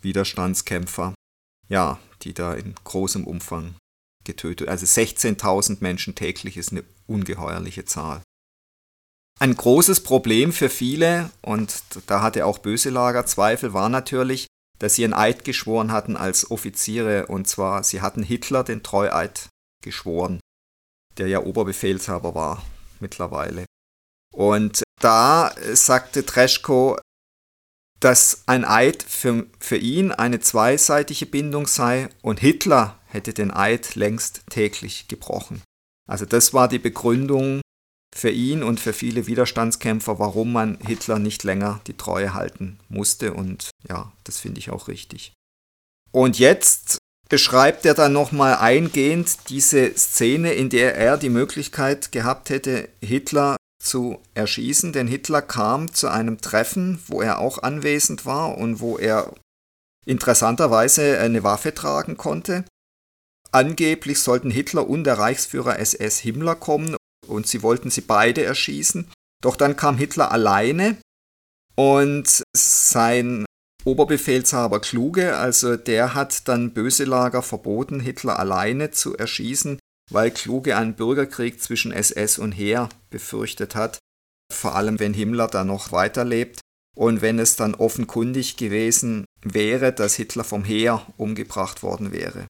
Widerstandskämpfer, 0.00 1.14
ja, 1.68 1.98
die 2.22 2.32
da 2.32 2.54
in 2.54 2.74
großem 2.82 3.26
Umfang 3.26 3.74
getötet. 4.24 4.68
Also 4.68 4.86
16.000 4.86 5.78
Menschen 5.80 6.14
täglich 6.14 6.56
ist 6.56 6.72
eine 6.72 6.84
ungeheuerliche 7.06 7.84
Zahl. 7.84 8.22
Ein 9.40 9.56
großes 9.56 10.02
Problem 10.02 10.52
für 10.52 10.70
viele, 10.70 11.30
und 11.42 11.82
da 12.06 12.22
hatte 12.22 12.46
auch 12.46 12.58
Böselager 12.58 13.26
Zweifel, 13.26 13.72
war 13.72 13.88
natürlich, 13.88 14.46
dass 14.78 14.94
sie 14.94 15.04
einen 15.04 15.14
Eid 15.14 15.44
geschworen 15.44 15.92
hatten 15.92 16.16
als 16.16 16.50
Offiziere, 16.50 17.26
und 17.26 17.48
zwar 17.48 17.82
sie 17.82 18.00
hatten 18.00 18.22
Hitler 18.22 18.64
den 18.64 18.82
Treueid 18.82 19.48
geschworen, 19.82 20.40
der 21.18 21.28
ja 21.28 21.40
Oberbefehlshaber 21.40 22.34
war 22.34 22.64
mittlerweile. 23.00 23.66
Und 24.32 24.82
da 25.00 25.54
sagte 25.72 26.24
Treschko, 26.24 26.98
dass 28.00 28.42
ein 28.46 28.64
Eid 28.64 29.02
für, 29.02 29.46
für 29.58 29.76
ihn 29.76 30.12
eine 30.12 30.40
zweiseitige 30.40 31.26
Bindung 31.26 31.66
sei 31.66 32.08
und 32.22 32.40
Hitler 32.40 32.98
hätte 33.14 33.32
den 33.32 33.50
Eid 33.50 33.94
längst 33.94 34.42
täglich 34.50 35.08
gebrochen. 35.08 35.62
Also 36.06 36.26
das 36.26 36.52
war 36.52 36.68
die 36.68 36.78
Begründung 36.78 37.62
für 38.14 38.30
ihn 38.30 38.62
und 38.62 38.78
für 38.78 38.92
viele 38.92 39.26
Widerstandskämpfer, 39.26 40.18
warum 40.18 40.52
man 40.52 40.78
Hitler 40.80 41.18
nicht 41.18 41.42
länger 41.42 41.80
die 41.86 41.96
Treue 41.96 42.34
halten 42.34 42.78
musste. 42.88 43.32
Und 43.32 43.70
ja, 43.88 44.12
das 44.24 44.38
finde 44.38 44.58
ich 44.58 44.70
auch 44.70 44.88
richtig. 44.88 45.32
Und 46.12 46.38
jetzt 46.38 46.98
beschreibt 47.28 47.86
er 47.86 47.94
dann 47.94 48.12
nochmal 48.12 48.56
eingehend 48.56 49.48
diese 49.48 49.96
Szene, 49.96 50.52
in 50.52 50.68
der 50.70 50.94
er 50.96 51.16
die 51.16 51.30
Möglichkeit 51.30 52.12
gehabt 52.12 52.50
hätte, 52.50 52.88
Hitler 53.00 53.56
zu 53.82 54.20
erschießen, 54.34 54.92
denn 54.92 55.08
Hitler 55.08 55.42
kam 55.42 55.92
zu 55.92 56.08
einem 56.08 56.40
Treffen, 56.40 57.02
wo 57.06 57.20
er 57.20 57.38
auch 57.38 57.62
anwesend 57.62 58.24
war 58.26 58.56
und 58.56 58.80
wo 58.80 58.98
er 58.98 59.34
interessanterweise 60.06 61.18
eine 61.18 61.42
Waffe 61.42 61.74
tragen 61.74 62.16
konnte. 62.16 62.64
Angeblich 63.54 64.18
sollten 64.18 64.50
Hitler 64.50 64.88
und 64.88 65.04
der 65.04 65.16
Reichsführer 65.16 65.78
SS 65.78 66.18
Himmler 66.18 66.56
kommen 66.56 66.96
und 67.28 67.46
sie 67.46 67.62
wollten 67.62 67.88
sie 67.88 68.00
beide 68.00 68.42
erschießen. 68.42 69.08
Doch 69.40 69.54
dann 69.54 69.76
kam 69.76 69.96
Hitler 69.96 70.32
alleine 70.32 70.96
und 71.76 72.42
sein 72.52 73.44
Oberbefehlshaber 73.84 74.80
Kluge, 74.80 75.36
also 75.36 75.76
der 75.76 76.14
hat 76.14 76.48
dann 76.48 76.74
Böselager 76.74 77.42
verboten, 77.42 78.00
Hitler 78.00 78.40
alleine 78.40 78.90
zu 78.90 79.16
erschießen, 79.16 79.78
weil 80.10 80.32
Kluge 80.32 80.76
einen 80.76 80.96
Bürgerkrieg 80.96 81.62
zwischen 81.62 81.92
SS 81.92 82.40
und 82.40 82.50
Heer 82.50 82.88
befürchtet 83.10 83.76
hat, 83.76 84.00
vor 84.52 84.74
allem 84.74 84.98
wenn 84.98 85.14
Himmler 85.14 85.46
da 85.46 85.62
noch 85.62 85.92
weiterlebt 85.92 86.58
und 86.96 87.22
wenn 87.22 87.38
es 87.38 87.54
dann 87.54 87.76
offenkundig 87.76 88.56
gewesen 88.56 89.26
wäre, 89.42 89.92
dass 89.92 90.16
Hitler 90.16 90.42
vom 90.42 90.64
Heer 90.64 91.06
umgebracht 91.18 91.84
worden 91.84 92.10
wäre. 92.10 92.48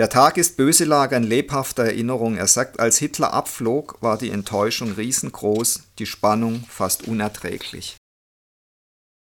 Der 0.00 0.08
Tag 0.08 0.38
ist 0.38 0.56
Böselager 0.56 1.18
in 1.18 1.24
lebhafter 1.24 1.84
Erinnerung. 1.84 2.38
Er 2.38 2.46
sagt, 2.46 2.80
als 2.80 2.96
Hitler 2.96 3.34
abflog, 3.34 3.98
war 4.00 4.16
die 4.16 4.30
Enttäuschung 4.30 4.92
riesengroß, 4.92 5.82
die 5.98 6.06
Spannung 6.06 6.64
fast 6.70 7.06
unerträglich. 7.06 7.98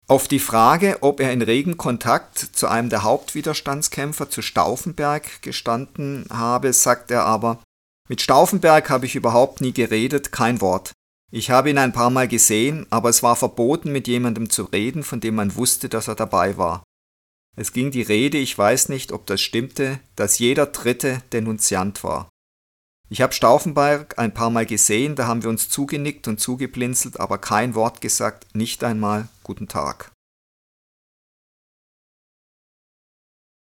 Auf 0.07 0.29
die 0.29 0.39
Frage, 0.39 0.99
ob 1.01 1.21
er 1.21 1.33
in 1.33 1.41
regen 1.41 1.79
Kontakt 1.79 2.37
zu 2.39 2.67
einem 2.67 2.91
der 2.91 3.05
Hauptwiderstandskämpfer, 3.05 4.29
zu 4.29 4.43
Stauffenberg, 4.43 5.41
gestanden 5.41 6.27
habe, 6.31 6.75
sagt 6.75 7.11
er 7.11 7.25
aber, 7.25 7.63
mit 8.11 8.21
Stauffenberg 8.21 8.91
habe 8.91 9.07
ich 9.07 9.17
überhaupt 9.17 9.63
nie 9.63 9.73
geredet, 9.73 10.31
kein 10.31 10.61
Wort. 10.61 10.93
Ich 11.33 11.51
habe 11.51 11.71
ihn 11.71 11.79
ein 11.79 11.95
paar 11.95 12.11
Mal 12.11 12.29
gesehen, 12.29 12.87
aber 12.91 13.09
es 13.09 13.23
war 13.23 13.37
verboten, 13.37 13.93
mit 13.93 14.09
jemandem 14.09 14.51
zu 14.51 14.65
reden, 14.65 15.05
von 15.05 15.21
dem 15.21 15.37
man 15.37 15.57
wusste, 15.57 15.89
dass 15.89 16.07
er 16.07 16.17
dabei 16.17 16.59
war. 16.59 16.83
Es 17.59 17.73
ging 17.73 17.91
die 17.91 18.03
Rede, 18.03 18.37
ich 18.37 18.57
weiß 18.57 18.91
nicht, 18.91 19.13
ob 19.13 19.27
das 19.27 19.41
stimmte, 19.41 19.99
dass 20.15 20.39
jeder 20.39 20.67
Dritte 20.67 21.23
Denunziant 21.33 22.05
war. 22.05 22.29
Ich 23.09 23.23
habe 23.23 23.33
Stauffenberg 23.33 24.19
ein 24.19 24.35
paar 24.35 24.51
Mal 24.51 24.67
gesehen, 24.67 25.17
da 25.17 25.27
haben 25.27 25.43
wir 25.43 25.49
uns 25.49 25.71
zugenickt 25.71 26.29
und 26.29 26.39
zugeblinzelt, 26.39 27.19
aber 27.19 27.39
kein 27.39 27.75
Wort 27.75 28.01
gesagt, 28.01 28.55
nicht 28.55 28.85
einmal 28.85 29.29
Guten 29.43 29.69
Tag. 29.69 30.13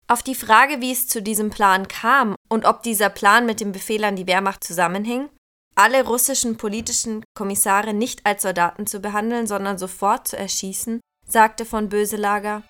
Auf 0.07 0.23
die 0.23 0.35
Frage, 0.35 0.81
wie 0.81 0.93
es 0.93 1.09
zu 1.09 1.23
diesem 1.23 1.51
Plan 1.51 1.89
kam 1.89 2.35
und 2.49 2.65
ob 2.65 2.83
dieser 2.83 3.11
Plan 3.11 3.47
mit 3.47 3.61
dem 3.61 3.73
Befehl 3.73 4.05
an 4.05 4.17
die 4.17 4.27
Wehrmacht 4.27 4.65
zusammenhing, 4.65 5.29
alle 5.75 6.05
russischen 6.05 6.57
politischen 6.57 7.25
Kommissare 7.35 7.95
nicht 7.95 8.25
als 8.25 8.43
Soldaten 8.43 8.87
zu 8.87 9.01
behandeln, 9.01 9.47
sondern 9.47 9.77
sofort 9.77 10.29
zu 10.29 10.37
erschießen, 10.37 11.01
sagte 11.27 11.65
von 11.65 11.89
Böselager, 11.89 12.63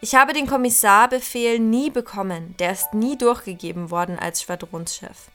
ich 0.00 0.14
habe 0.14 0.32
den 0.32 0.46
Kommissarbefehl 0.46 1.58
nie 1.58 1.90
bekommen, 1.90 2.54
der 2.58 2.72
ist 2.72 2.94
nie 2.94 3.18
durchgegeben 3.18 3.90
worden 3.90 4.18
als 4.18 4.42
Schwadronschef. 4.42 5.30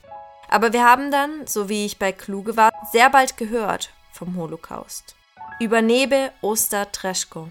Aber 0.48 0.72
wir 0.72 0.84
haben 0.84 1.10
dann, 1.10 1.46
so 1.46 1.68
wie 1.68 1.84
ich 1.84 1.98
bei 1.98 2.12
Kluge 2.12 2.56
war, 2.56 2.70
sehr 2.92 3.10
bald 3.10 3.36
gehört 3.36 3.90
vom 4.12 4.36
Holocaust. 4.36 5.16
Über 5.60 5.82
Nebe, 5.82 6.32
Oster, 6.40 6.90
Treschko. 6.92 7.48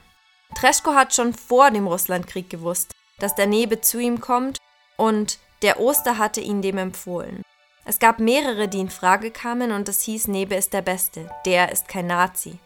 Treschko 0.56 0.94
hat 0.94 1.14
schon 1.14 1.34
vor 1.34 1.72
dem 1.72 1.88
Russlandkrieg 1.88 2.50
gewusst, 2.50 2.94
dass 3.20 3.36
der 3.36 3.48
Nebe 3.48 3.82
zu 3.82 4.00
ihm 4.00 4.20
kommt 4.20 4.58
und 4.98 5.40
der 5.62 5.80
Oster 5.80 6.18
hatte 6.18 6.42
ihn 6.42 6.62
dem 6.62 6.78
empfohlen. 6.78 7.44
Es 7.86 8.00
gab 8.00 8.20
mehrere, 8.20 8.68
die 8.68 8.80
in 8.80 8.90
Frage 8.90 9.32
kamen 9.32 9.72
und 9.72 9.90
es 9.90 10.02
hieß, 10.02 10.28
Nebe 10.30 10.56
ist 10.56 10.74
der 10.74 10.82
Beste, 10.82 11.30
der 11.46 11.72
ist 11.72 11.88
kein 11.88 12.08
Nazi. 12.08 12.58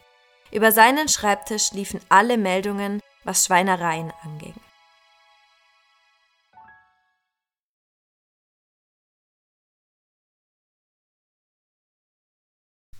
Über 0.51 0.71
seinen 0.71 1.07
Schreibtisch 1.07 1.71
liefen 1.73 1.99
alle 2.09 2.37
Meldungen, 2.37 3.01
was 3.27 3.45
Schweinereien 3.45 4.11
anging. 4.23 4.55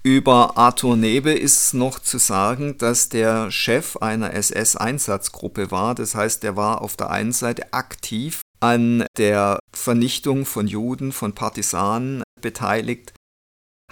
Über 0.04 0.58
Arthur 0.58 0.96
Nebe 0.96 1.32
ist 1.34 1.74
noch 1.74 2.00
zu 2.00 2.18
sagen, 2.18 2.78
dass 2.78 3.10
der 3.10 3.52
Chef 3.52 3.98
einer 3.98 4.34
SS-Einsatzgruppe 4.34 5.70
war. 5.70 5.96
Das 5.96 6.16
heißt, 6.16 6.46
er 6.46 6.56
war 6.56 6.82
auf 6.82 6.96
der 6.96 7.10
einen 7.10 7.34
Seite 7.34 7.74
aktiv 7.74 8.42
an 8.62 9.06
der 9.18 9.60
Vernichtung 9.74 10.46
von 10.46 10.66
Juden, 10.68 11.12
von 11.12 11.36
Partisanen 11.36 12.24
beteiligt 12.42 13.14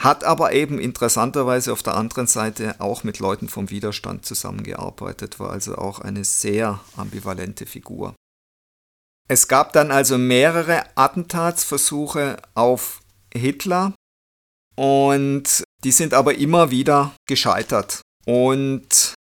hat 0.05 0.23
aber 0.23 0.53
eben 0.53 0.79
interessanterweise 0.79 1.73
auf 1.73 1.83
der 1.83 1.95
anderen 1.95 2.27
Seite 2.27 2.75
auch 2.79 3.03
mit 3.03 3.19
Leuten 3.19 3.49
vom 3.49 3.69
Widerstand 3.69 4.25
zusammengearbeitet, 4.25 5.39
war 5.39 5.49
also 5.49 5.75
auch 5.77 5.99
eine 5.99 6.23
sehr 6.23 6.79
ambivalente 6.95 7.65
Figur. 7.65 8.15
Es 9.27 9.47
gab 9.47 9.73
dann 9.73 9.91
also 9.91 10.17
mehrere 10.17 10.83
Attentatsversuche 10.95 12.37
auf 12.53 13.01
Hitler 13.33 13.93
und 14.75 15.63
die 15.83 15.91
sind 15.91 16.13
aber 16.13 16.35
immer 16.35 16.69
wieder 16.69 17.15
gescheitert. 17.27 18.01
Und 18.25 19.15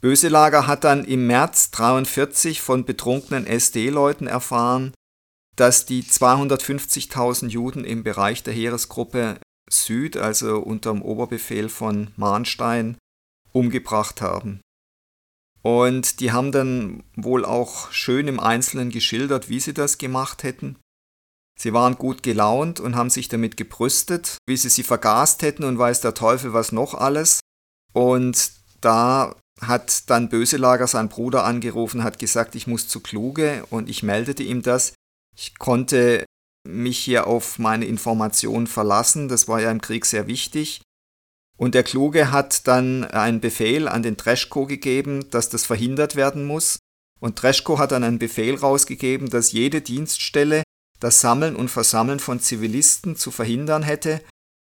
Böselager 0.00 0.66
hat 0.66 0.84
dann 0.84 1.04
im 1.04 1.26
März 1.26 1.66
1943 1.72 2.62
von 2.62 2.86
betrunkenen 2.86 3.46
SD-Leuten 3.46 4.26
erfahren, 4.26 4.94
dass 5.56 5.84
die 5.84 6.02
250.000 6.02 7.48
Juden 7.48 7.84
im 7.84 8.02
Bereich 8.02 8.42
der 8.42 8.54
Heeresgruppe 8.54 9.38
Süd, 9.70 10.16
also 10.16 10.58
unter 10.58 10.92
dem 10.92 11.02
Oberbefehl 11.02 11.68
von 11.68 12.12
Mahnstein, 12.16 12.98
umgebracht 13.52 14.20
haben. 14.20 14.60
Und 15.62 16.20
die 16.20 16.32
haben 16.32 16.52
dann 16.52 17.02
wohl 17.16 17.44
auch 17.44 17.92
schön 17.92 18.28
im 18.28 18.40
Einzelnen 18.40 18.90
geschildert, 18.90 19.48
wie 19.48 19.60
sie 19.60 19.74
das 19.74 19.98
gemacht 19.98 20.42
hätten. 20.42 20.76
Sie 21.58 21.74
waren 21.74 21.96
gut 21.96 22.22
gelaunt 22.22 22.80
und 22.80 22.96
haben 22.96 23.10
sich 23.10 23.28
damit 23.28 23.58
gebrüstet, 23.58 24.38
wie 24.48 24.56
sie 24.56 24.70
sie 24.70 24.82
vergast 24.82 25.42
hätten 25.42 25.64
und 25.64 25.78
weiß 25.78 26.00
der 26.00 26.14
Teufel 26.14 26.54
was 26.54 26.72
noch 26.72 26.94
alles. 26.94 27.40
Und 27.92 28.52
da 28.80 29.36
hat 29.60 30.08
dann 30.08 30.30
Böselager 30.30 30.86
seinen 30.86 31.10
Bruder 31.10 31.44
angerufen, 31.44 32.02
hat 32.02 32.18
gesagt, 32.18 32.54
ich 32.54 32.66
muss 32.66 32.88
zu 32.88 33.00
Kluge 33.00 33.66
und 33.68 33.90
ich 33.90 34.02
meldete 34.02 34.42
ihm 34.42 34.62
das. 34.62 34.94
Ich 35.36 35.58
konnte 35.58 36.24
mich 36.66 36.98
hier 36.98 37.26
auf 37.26 37.58
meine 37.58 37.86
Informationen 37.86 38.66
verlassen, 38.66 39.28
das 39.28 39.48
war 39.48 39.60
ja 39.60 39.70
im 39.70 39.80
Krieg 39.80 40.04
sehr 40.06 40.26
wichtig. 40.26 40.82
Und 41.56 41.74
der 41.74 41.82
Kluge 41.82 42.30
hat 42.30 42.66
dann 42.66 43.04
einen 43.04 43.40
Befehl 43.40 43.86
an 43.86 44.02
den 44.02 44.16
Treschko 44.16 44.66
gegeben, 44.66 45.28
dass 45.30 45.50
das 45.50 45.66
verhindert 45.66 46.16
werden 46.16 46.46
muss. 46.46 46.78
Und 47.20 47.36
Treschko 47.36 47.78
hat 47.78 47.92
dann 47.92 48.04
einen 48.04 48.18
Befehl 48.18 48.54
rausgegeben, 48.54 49.28
dass 49.28 49.52
jede 49.52 49.82
Dienststelle 49.82 50.62
das 51.00 51.20
Sammeln 51.20 51.56
und 51.56 51.68
Versammeln 51.68 52.20
von 52.20 52.40
Zivilisten 52.40 53.16
zu 53.16 53.30
verhindern 53.30 53.82
hätte 53.82 54.22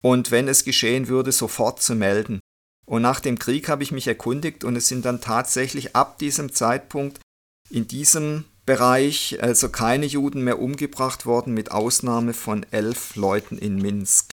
und 0.03 0.31
wenn 0.31 0.49
es 0.49 0.65
geschehen 0.65 1.09
würde, 1.09 1.33
sofort 1.33 1.83
zu 1.83 1.95
melden. 1.95 2.41
Und 2.85 3.03
nach 3.03 3.19
dem 3.21 3.39
Krieg 3.39 3.69
habe 3.69 3.83
ich 3.83 3.91
mich 3.91 4.07
erkundigt 4.07 4.63
und 4.63 4.77
es 4.77 4.87
sind 4.87 5.05
dann 5.05 5.21
tatsächlich 5.21 5.97
ab 5.97 6.19
diesem 6.19 6.53
Zeitpunkt 6.53 7.21
in 7.69 7.89
diesem 7.89 8.45
Bereich 8.67 9.43
also 9.43 9.69
keine 9.69 10.07
Juden 10.07 10.43
mehr 10.43 10.61
umgebracht 10.61 11.25
worden, 11.25 11.55
mit 11.55 11.71
Ausnahme 11.71 12.35
von 12.35 12.67
elf 12.73 13.15
Leuten 13.15 13.59
in 13.59 13.77
Minsk. 13.77 14.31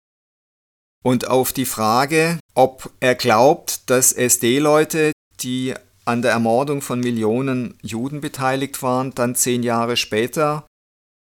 Und 1.04 1.28
auf 1.28 1.52
die 1.52 1.66
Frage, 1.66 2.40
ob 2.54 2.92
er 3.00 3.16
glaubt, 3.16 3.90
dass 3.90 4.14
SD-Leute, 4.14 5.12
die 5.42 5.74
an 6.06 6.22
der 6.22 6.32
Ermordung 6.32 6.82
von 6.82 7.00
Millionen 7.00 7.78
Juden 7.82 8.22
beteiligt 8.22 8.82
waren, 8.82 9.14
dann 9.14 9.36
zehn 9.36 9.64
Jahre 9.64 9.98
später 9.98 10.66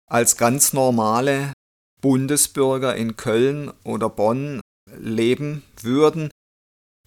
als 0.09 0.37
ganz 0.37 0.73
normale 0.73 1.53
Bundesbürger 2.01 2.95
in 2.97 3.17
Köln 3.17 3.73
oder 3.85 4.09
Bonn 4.09 4.61
leben 4.95 5.63
würden, 5.81 6.31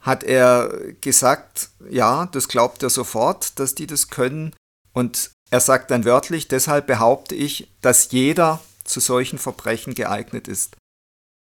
hat 0.01 0.23
er 0.23 0.93
gesagt, 1.01 1.69
ja, 1.89 2.27
das 2.27 2.47
glaubt 2.47 2.83
er 2.83 2.89
sofort, 2.89 3.59
dass 3.59 3.75
die 3.75 3.87
das 3.87 4.09
können. 4.09 4.55
Und 4.93 5.31
er 5.55 5.61
sagt 5.61 5.89
dann 5.89 6.03
wörtlich, 6.03 6.49
deshalb 6.49 6.85
behaupte 6.85 7.33
ich, 7.33 7.69
dass 7.79 8.11
jeder 8.11 8.59
zu 8.83 8.99
solchen 8.99 9.39
Verbrechen 9.39 9.95
geeignet 9.95 10.49
ist. 10.49 10.75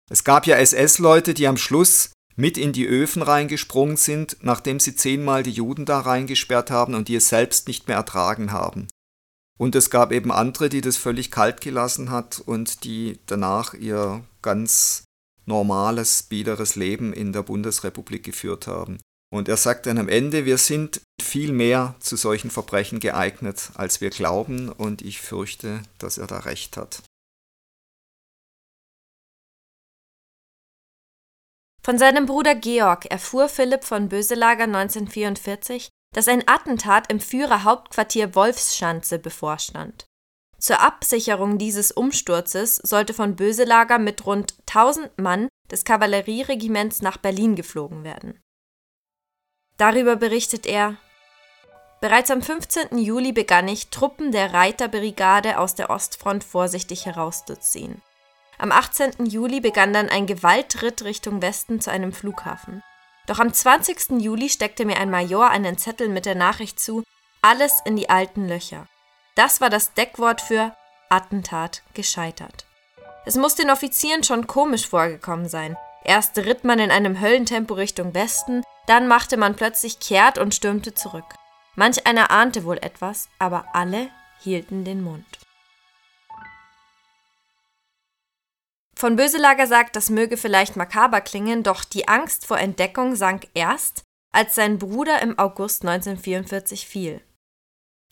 Es 0.08 0.24
gab 0.24 0.46
ja 0.46 0.56
SS-Leute, 0.56 1.34
die 1.34 1.46
am 1.46 1.58
Schluss 1.58 2.12
mit 2.34 2.56
in 2.56 2.72
die 2.72 2.86
Öfen 2.86 3.20
reingesprungen 3.20 3.98
sind, 3.98 4.38
nachdem 4.40 4.80
sie 4.80 4.96
zehnmal 4.96 5.42
die 5.42 5.50
Juden 5.50 5.84
da 5.84 6.00
reingesperrt 6.00 6.70
haben 6.70 6.94
und 6.94 7.08
die 7.08 7.16
es 7.16 7.28
selbst 7.28 7.68
nicht 7.68 7.86
mehr 7.86 7.98
ertragen 7.98 8.50
haben. 8.50 8.88
Und 9.58 9.74
es 9.74 9.90
gab 9.90 10.10
eben 10.10 10.32
andere, 10.32 10.70
die 10.70 10.80
das 10.80 10.96
völlig 10.96 11.30
kalt 11.30 11.60
gelassen 11.60 12.10
hat 12.10 12.40
und 12.40 12.84
die 12.84 13.18
danach 13.26 13.74
ihr 13.74 14.24
ganz 14.40 15.04
normales, 15.44 16.22
biederes 16.22 16.76
Leben 16.76 17.12
in 17.12 17.34
der 17.34 17.42
Bundesrepublik 17.42 18.24
geführt 18.24 18.68
haben. 18.68 19.00
Und 19.30 19.48
er 19.48 19.58
sagt 19.58 19.86
dann 19.86 19.98
am 19.98 20.08
Ende, 20.08 20.46
wir 20.46 20.56
sind 20.56 21.02
viel 21.20 21.52
mehr 21.52 21.94
zu 22.00 22.16
solchen 22.16 22.50
Verbrechen 22.50 22.98
geeignet, 22.98 23.70
als 23.74 24.00
wir 24.00 24.10
glauben, 24.10 24.70
und 24.70 25.02
ich 25.02 25.20
fürchte, 25.20 25.82
dass 25.98 26.16
er 26.16 26.26
da 26.26 26.38
recht 26.38 26.76
hat. 26.76 27.02
Von 31.82 31.98
seinem 31.98 32.26
Bruder 32.26 32.54
Georg 32.54 33.06
erfuhr 33.06 33.48
Philipp 33.48 33.84
von 33.84 34.08
Böselager 34.08 34.64
1944, 34.64 35.88
dass 36.14 36.28
ein 36.28 36.46
Attentat 36.46 37.10
im 37.10 37.20
Führerhauptquartier 37.20 38.34
Wolfschanze 38.34 39.18
bevorstand. 39.18 40.04
Zur 40.58 40.80
Absicherung 40.80 41.56
dieses 41.58 41.92
Umsturzes 41.92 42.76
sollte 42.76 43.14
von 43.14 43.36
Böselager 43.36 43.98
mit 43.98 44.26
rund 44.26 44.54
1000 44.68 45.16
Mann 45.18 45.48
des 45.70 45.84
Kavallerieregiments 45.84 47.00
nach 47.00 47.16
Berlin 47.16 47.54
geflogen 47.54 48.04
werden. 48.04 48.40
Darüber 49.78 50.16
berichtet 50.16 50.66
er: 50.66 50.96
Bereits 52.00 52.30
am 52.30 52.42
15. 52.42 52.98
Juli 52.98 53.32
begann 53.32 53.66
ich, 53.68 53.88
Truppen 53.88 54.30
der 54.32 54.52
Reiterbrigade 54.52 55.58
aus 55.58 55.74
der 55.74 55.90
Ostfront 55.90 56.44
vorsichtig 56.44 57.06
herauszuziehen. 57.06 58.02
Am 58.58 58.72
18. 58.72 59.26
Juli 59.26 59.60
begann 59.60 59.92
dann 59.92 60.08
ein 60.08 60.26
Gewaltritt 60.26 61.04
Richtung 61.04 61.40
Westen 61.42 61.80
zu 61.80 61.90
einem 61.90 62.12
Flughafen. 62.12 62.82
Doch 63.28 63.38
am 63.38 63.52
20. 63.52 64.20
Juli 64.20 64.48
steckte 64.48 64.84
mir 64.84 64.96
ein 64.96 65.10
Major 65.10 65.48
einen 65.48 65.78
Zettel 65.78 66.08
mit 66.08 66.26
der 66.26 66.34
Nachricht 66.34 66.80
zu, 66.80 67.04
alles 67.40 67.80
in 67.84 67.94
die 67.94 68.10
alten 68.10 68.48
Löcher. 68.48 68.86
Das 69.36 69.60
war 69.60 69.70
das 69.70 69.94
Deckwort 69.94 70.40
für 70.40 70.74
Attentat 71.08 71.82
gescheitert. 71.94 72.66
Es 73.26 73.36
muss 73.36 73.54
den 73.54 73.70
Offizieren 73.70 74.24
schon 74.24 74.46
komisch 74.46 74.88
vorgekommen 74.88 75.48
sein. 75.48 75.76
Erst 76.02 76.38
ritt 76.38 76.64
man 76.64 76.78
in 76.78 76.90
einem 76.90 77.20
Höllentempo 77.20 77.74
Richtung 77.74 78.14
Westen, 78.14 78.64
dann 78.88 79.07
machte 79.07 79.37
man 79.37 79.55
plötzlich 79.55 80.01
kehrt 80.01 80.38
und 80.38 80.55
stürmte 80.55 80.94
zurück. 80.94 81.35
Manch 81.77 82.07
einer 82.07 82.31
ahnte 82.31 82.64
wohl 82.64 82.79
etwas, 82.79 83.29
aber 83.38 83.66
alle 83.74 84.11
hielten 84.40 84.85
den 84.85 85.03
Mund. 85.03 85.27
Von 88.96 89.14
Böselager 89.14 89.68
sagt, 89.68 89.94
das 89.94 90.11
möge 90.11 90.37
vielleicht 90.37 90.74
makaber 90.74 91.20
klingen, 91.20 91.62
doch 91.62 91.85
die 91.85 92.09
Angst 92.09 92.46
vor 92.46 92.59
Entdeckung 92.59 93.14
sank 93.14 93.46
erst, 93.55 94.03
als 94.33 94.57
sein 94.57 94.79
Bruder 94.79 95.22
im 95.22 95.38
August 95.38 95.83
1944 95.83 96.88
fiel. 96.88 97.20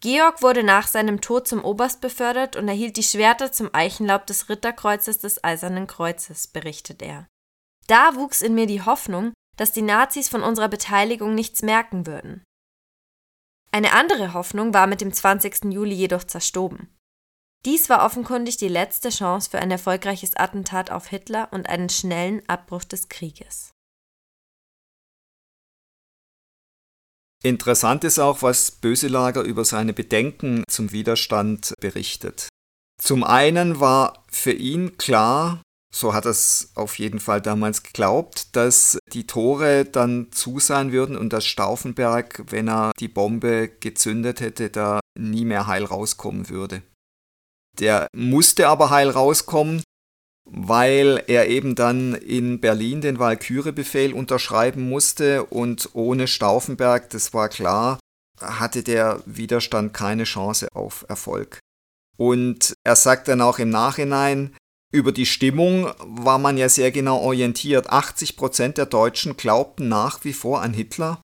Georg 0.01 0.43
wurde 0.43 0.63
nach 0.63 0.87
seinem 0.87 1.21
Tod 1.21 1.49
zum 1.49 1.65
Oberst 1.65 2.01
befördert 2.01 2.55
und 2.55 2.69
erhielt 2.69 2.97
die 2.97 3.03
Schwerter 3.03 3.51
zum 3.51 3.71
Eichenlaub 3.73 4.27
des 4.27 4.49
Ritterkreuzes 4.49 5.19
des 5.19 5.43
Eisernen 5.43 5.87
Kreuzes, 5.87 6.47
berichtet 6.47 7.03
er. 7.03 7.27
Da 7.89 8.15
wuchs 8.15 8.43
in 8.43 8.55
mir 8.55 8.67
die 8.67 8.83
Hoffnung, 8.83 9.33
dass 9.57 9.73
die 9.73 9.83
Nazis 9.83 10.29
von 10.29 10.43
unserer 10.43 10.69
Beteiligung 10.69 11.35
nichts 11.35 11.63
merken 11.63 12.07
würden. 12.07 12.45
Eine 13.73 13.93
andere 13.93 14.33
Hoffnung 14.33 14.73
war 14.73 14.87
mit 14.87 15.01
dem 15.01 15.13
20. 15.13 15.73
Juli 15.73 15.95
jedoch 15.95 16.25
zerstoben. 16.25 16.89
Dies 17.65 17.89
war 17.89 18.05
offenkundig 18.05 18.57
die 18.57 18.69
letzte 18.69 19.11
Chance 19.11 19.51
für 19.51 19.59
ein 19.59 19.71
erfolgreiches 19.71 20.37
Attentat 20.37 20.91
auf 20.91 21.09
Hitler 21.09 21.49
und 21.53 21.69
einen 21.69 21.89
schnellen 21.89 22.49
Abbruch 22.49 22.85
des 22.85 23.09
Krieges. 23.09 23.73
Interessant 27.43 28.05
ist 28.05 28.19
auch, 28.19 28.43
was 28.43 28.71
Böselager 28.71 29.43
über 29.43 29.65
seine 29.65 29.93
Bedenken 29.93 30.65
zum 30.69 30.93
Widerstand 30.93 31.75
berichtet. 31.81 32.49
Zum 33.01 33.25
einen 33.25 33.79
war 33.79 34.25
für 34.29 34.53
ihn 34.53 34.97
klar, 34.97 35.61
so 35.97 36.13
hat 36.13 36.27
es 36.27 36.73
auf 36.75 36.99
jeden 36.99 37.21
Fall 37.21 37.41
damals 37.41 37.83
geglaubt, 37.83 38.55
dass 38.55 38.99
die 39.15 39.27
Tore 39.27 39.87
dann 39.87 40.31
zu 40.31 40.61
sein 40.61 40.93
würden 40.93 41.17
und 41.17 41.33
dass 41.33 41.47
Stauffenberg, 41.47 42.43
wenn 42.51 42.69
er 42.69 42.93
die 43.01 43.09
Bombe 43.09 43.69
gezündet 43.69 44.41
hätte, 44.41 44.69
da 44.69 45.01
nie 45.19 45.47
mehr 45.47 45.67
heil 45.67 45.85
rauskommen 45.85 46.51
würde. 46.51 46.83
Der 47.81 48.09
musste 48.13 48.69
aber 48.69 48.91
heil 48.91 49.09
rauskommen, 49.09 49.83
weil 50.45 51.25
er 51.29 51.49
eben 51.49 51.75
dann 51.75 52.15
in 52.15 52.61
Berlin 52.61 53.01
den 53.01 53.19
Walküre-Befehl 53.19 54.13
unterschreiben 54.13 54.87
musste 54.89 55.45
und 55.45 55.91
ohne 55.95 56.29
Stauffenberg, 56.29 57.09
das 57.09 57.33
war 57.33 57.49
klar, 57.49 57.99
hatte 58.39 58.83
der 58.83 59.23
Widerstand 59.25 59.95
keine 59.95 60.25
Chance 60.25 60.69
auf 60.75 61.07
Erfolg. 61.09 61.59
Und 62.19 62.75
er 62.85 62.97
sagt 62.97 63.29
dann 63.29 63.41
auch 63.41 63.59
im 63.59 63.71
Nachhinein, 63.71 64.55
über 64.97 65.13
die 65.13 65.27
Stimmung 65.27 65.93
war 65.99 66.39
man 66.39 66.57
ja 66.57 66.69
sehr 66.69 66.91
genau 66.91 67.19
orientiert. 67.19 67.91
80 67.91 68.37
Prozent 68.37 68.79
der 68.79 68.87
Deutschen 68.87 69.37
glaubten 69.37 69.89
nach 69.89 70.25
wie 70.25 70.33
vor 70.33 70.63
an 70.63 70.73
Hitler. 70.73 71.21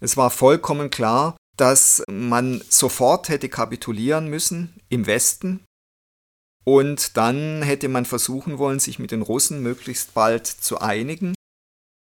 Es 0.00 0.16
war 0.16 0.30
vollkommen 0.30 0.90
klar, 0.90 1.36
dass 1.56 2.02
man 2.10 2.62
sofort 2.68 3.28
hätte 3.28 3.48
kapitulieren 3.48 4.28
müssen 4.28 4.80
im 4.90 5.06
Westen. 5.06 5.64
Und 6.64 7.16
dann 7.16 7.62
hätte 7.62 7.88
man 7.88 8.04
versuchen 8.04 8.58
wollen, 8.58 8.78
sich 8.78 8.98
mit 8.98 9.10
den 9.10 9.22
Russen 9.22 9.62
möglichst 9.62 10.14
bald 10.14 10.46
zu 10.46 10.80
einigen. 10.80 11.34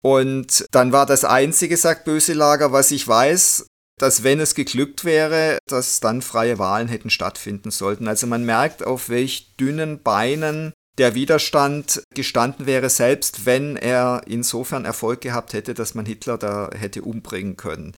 Und 0.03 0.65
dann 0.71 0.91
war 0.91 1.05
das 1.05 1.23
einzige, 1.25 1.77
sagt 1.77 2.05
Böselager, 2.05 2.71
was 2.71 2.91
ich 2.91 3.07
weiß, 3.07 3.67
dass 3.99 4.23
wenn 4.23 4.39
es 4.39 4.55
geglückt 4.55 5.05
wäre, 5.05 5.59
dass 5.67 5.99
dann 5.99 6.21
freie 6.21 6.59
Wahlen 6.59 6.87
hätten 6.87 7.09
stattfinden 7.09 7.71
sollten. 7.71 8.07
Also 8.07 8.27
man 8.27 8.43
merkt, 8.45 8.83
auf 8.83 9.09
welch 9.09 9.55
dünnen 9.57 10.01
Beinen 10.01 10.73
der 10.97 11.15
Widerstand 11.15 12.03
gestanden 12.13 12.65
wäre, 12.65 12.89
selbst 12.89 13.45
wenn 13.45 13.75
er 13.75 14.21
insofern 14.27 14.85
Erfolg 14.85 15.21
gehabt 15.21 15.53
hätte, 15.53 15.73
dass 15.73 15.95
man 15.95 16.05
Hitler 16.05 16.37
da 16.37 16.69
hätte 16.75 17.01
umbringen 17.01 17.57
können. 17.57 17.95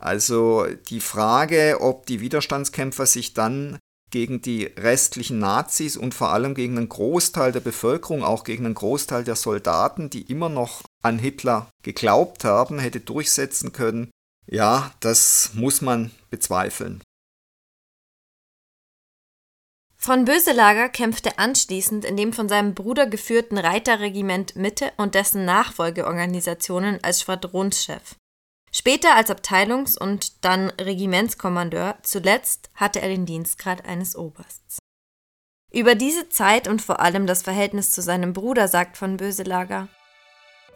Also 0.00 0.66
die 0.88 1.00
Frage, 1.00 1.78
ob 1.80 2.06
die 2.06 2.20
Widerstandskämpfer 2.20 3.06
sich 3.06 3.32
dann 3.32 3.78
gegen 4.10 4.42
die 4.42 4.64
restlichen 4.64 5.38
Nazis 5.38 5.96
und 5.96 6.14
vor 6.14 6.30
allem 6.30 6.54
gegen 6.54 6.76
einen 6.76 6.88
Großteil 6.88 7.50
der 7.50 7.60
Bevölkerung, 7.60 8.22
auch 8.22 8.44
gegen 8.44 8.66
einen 8.66 8.74
Großteil 8.74 9.24
der 9.24 9.34
Soldaten, 9.34 10.10
die 10.10 10.22
immer 10.30 10.48
noch 10.48 10.82
an 11.02 11.18
Hitler 11.18 11.68
geglaubt 11.82 12.44
haben, 12.44 12.78
hätte 12.78 13.00
durchsetzen 13.00 13.72
können, 13.72 14.10
ja, 14.46 14.92
das 15.00 15.50
muss 15.54 15.80
man 15.80 16.10
bezweifeln. 16.30 17.02
Von 20.04 20.26
Böselager 20.26 20.90
kämpfte 20.90 21.38
anschließend 21.38 22.04
in 22.04 22.18
dem 22.18 22.34
von 22.34 22.46
seinem 22.46 22.74
Bruder 22.74 23.06
geführten 23.06 23.56
Reiterregiment 23.56 24.54
Mitte 24.54 24.92
und 24.98 25.14
dessen 25.14 25.46
Nachfolgeorganisationen 25.46 27.02
als 27.02 27.22
Schwadronschef. 27.22 28.14
Später 28.70 29.16
als 29.16 29.30
Abteilungs- 29.30 29.96
und 29.96 30.44
dann 30.44 30.68
Regimentskommandeur, 30.78 31.96
zuletzt 32.02 32.68
hatte 32.74 33.00
er 33.00 33.08
den 33.08 33.24
Dienstgrad 33.24 33.86
eines 33.86 34.14
Obersts. 34.14 34.76
Über 35.72 35.94
diese 35.94 36.28
Zeit 36.28 36.68
und 36.68 36.82
vor 36.82 37.00
allem 37.00 37.26
das 37.26 37.40
Verhältnis 37.40 37.90
zu 37.90 38.02
seinem 38.02 38.34
Bruder 38.34 38.68
sagt 38.68 38.98
von 38.98 39.16
Böselager: 39.16 39.88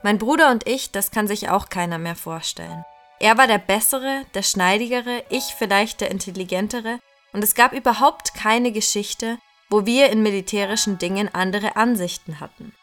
Mein 0.03 0.17
Bruder 0.17 0.51
und 0.51 0.67
ich, 0.67 0.91
das 0.91 1.11
kann 1.11 1.29
sich 1.29 1.51
auch 1.51 1.69
keiner 1.69 1.99
mehr 1.99 2.17
vorstellen. 2.17 2.83
Er 3.21 3.37
war 3.37 3.47
der 3.47 3.59
bessere, 3.59 4.25
der 4.33 4.43
schneidigere, 4.43 5.23
ich 5.29 5.55
vielleicht 5.59 6.01
der 6.01 6.11
intelligentere, 6.11 6.99
und 7.33 7.45
es 7.45 7.55
gab 7.55 7.73
überhaupt 7.73 8.35
keine 8.35 8.73
Geschichte, 8.73 9.39
wo 9.71 9.87
wir 9.87 10.11
in 10.11 10.23
militärischen 10.23 10.99
Dingen 10.99 11.29
andere 11.33 11.77
Ansichten 11.77 12.41
hatten. 12.41 12.75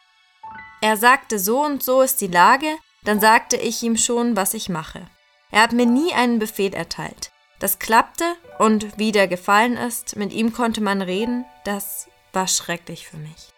Er 0.80 0.96
sagte, 0.96 1.38
so 1.38 1.64
und 1.64 1.82
so 1.82 2.02
ist 2.02 2.20
die 2.20 2.26
Lage, 2.26 2.68
dann 3.04 3.20
sagte 3.20 3.56
ich 3.56 3.82
ihm 3.82 3.96
schon, 3.96 4.36
was 4.36 4.54
ich 4.54 4.68
mache. 4.68 5.06
Er 5.50 5.62
hat 5.62 5.72
mir 5.72 5.86
nie 5.86 6.12
einen 6.12 6.38
Befehl 6.38 6.74
erteilt. 6.74 7.30
Das 7.58 7.78
klappte 7.78 8.24
und 8.58 8.98
wie 8.98 9.12
der 9.12 9.28
gefallen 9.28 9.76
ist, 9.76 10.16
mit 10.16 10.32
ihm 10.32 10.52
konnte 10.52 10.80
man 10.80 11.00
reden, 11.00 11.44
das 11.64 12.08
war 12.32 12.48
schrecklich 12.48 13.08
für 13.08 13.16
mich. 13.16 13.52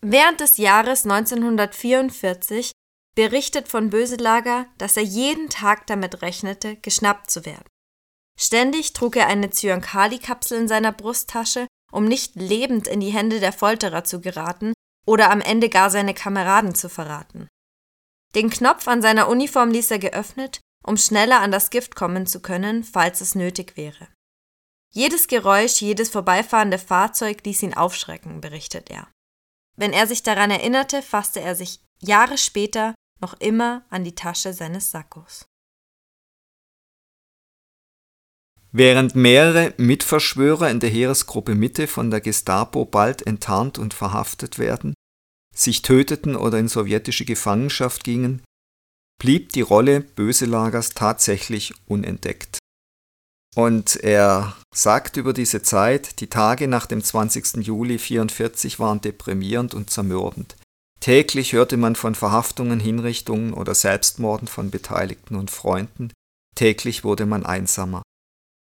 Während 0.00 0.40
des 0.40 0.58
Jahres 0.58 1.04
1944 1.04 2.72
berichtet 3.18 3.66
von 3.66 3.90
Böselager, 3.90 4.66
dass 4.78 4.96
er 4.96 5.02
jeden 5.02 5.48
Tag 5.48 5.88
damit 5.88 6.22
rechnete, 6.22 6.76
geschnappt 6.76 7.28
zu 7.28 7.44
werden. 7.44 7.66
Ständig 8.38 8.92
trug 8.92 9.16
er 9.16 9.26
eine 9.26 9.50
Zyankali-Kapsel 9.50 10.56
in 10.56 10.68
seiner 10.68 10.92
Brusttasche, 10.92 11.66
um 11.90 12.04
nicht 12.04 12.36
lebend 12.36 12.86
in 12.86 13.00
die 13.00 13.10
Hände 13.10 13.40
der 13.40 13.52
Folterer 13.52 14.04
zu 14.04 14.20
geraten 14.20 14.72
oder 15.04 15.32
am 15.32 15.40
Ende 15.40 15.68
gar 15.68 15.90
seine 15.90 16.14
Kameraden 16.14 16.76
zu 16.76 16.88
verraten. 16.88 17.48
Den 18.36 18.50
Knopf 18.50 18.86
an 18.86 19.02
seiner 19.02 19.28
Uniform 19.28 19.72
ließ 19.72 19.90
er 19.90 19.98
geöffnet, 19.98 20.60
um 20.84 20.96
schneller 20.96 21.40
an 21.40 21.50
das 21.50 21.70
Gift 21.70 21.96
kommen 21.96 22.24
zu 22.24 22.40
können, 22.40 22.84
falls 22.84 23.20
es 23.20 23.34
nötig 23.34 23.76
wäre. 23.76 24.06
Jedes 24.94 25.26
Geräusch, 25.26 25.80
jedes 25.80 26.08
vorbeifahrende 26.08 26.78
Fahrzeug 26.78 27.44
ließ 27.44 27.64
ihn 27.64 27.74
aufschrecken, 27.74 28.40
berichtet 28.40 28.90
er. 28.90 29.08
Wenn 29.76 29.92
er 29.92 30.06
sich 30.06 30.22
daran 30.22 30.52
erinnerte, 30.52 31.02
fasste 31.02 31.40
er 31.40 31.56
sich 31.56 31.80
Jahre 32.00 32.38
später 32.38 32.94
noch 33.20 33.34
immer 33.40 33.84
an 33.90 34.04
die 34.04 34.14
Tasche 34.14 34.52
seines 34.52 34.90
Sakkos. 34.90 35.46
Während 38.70 39.14
mehrere 39.14 39.72
Mitverschwörer 39.78 40.70
in 40.70 40.80
der 40.80 40.90
Heeresgruppe 40.90 41.54
Mitte 41.54 41.86
von 41.86 42.10
der 42.10 42.20
Gestapo 42.20 42.84
bald 42.84 43.26
enttarnt 43.26 43.78
und 43.78 43.94
verhaftet 43.94 44.58
werden, 44.58 44.94
sich 45.54 45.82
töteten 45.82 46.36
oder 46.36 46.58
in 46.58 46.68
sowjetische 46.68 47.24
Gefangenschaft 47.24 48.04
gingen, 48.04 48.42
blieb 49.18 49.52
die 49.52 49.62
Rolle 49.62 50.00
Böselagers 50.00 50.90
tatsächlich 50.90 51.74
unentdeckt. 51.86 52.58
Und 53.56 53.96
er 53.96 54.54
sagt 54.72 55.16
über 55.16 55.32
diese 55.32 55.62
Zeit, 55.62 56.20
die 56.20 56.28
Tage 56.28 56.68
nach 56.68 56.86
dem 56.86 57.02
20. 57.02 57.66
Juli 57.66 57.94
1944 57.94 58.78
waren 58.78 59.00
deprimierend 59.00 59.74
und 59.74 59.90
zermürbend. 59.90 60.56
Täglich 61.00 61.52
hörte 61.52 61.76
man 61.76 61.94
von 61.94 62.14
Verhaftungen, 62.14 62.80
Hinrichtungen 62.80 63.54
oder 63.54 63.74
Selbstmorden 63.74 64.48
von 64.48 64.70
Beteiligten 64.70 65.36
und 65.36 65.50
Freunden. 65.50 66.12
Täglich 66.56 67.04
wurde 67.04 67.24
man 67.24 67.46
einsamer. 67.46 68.02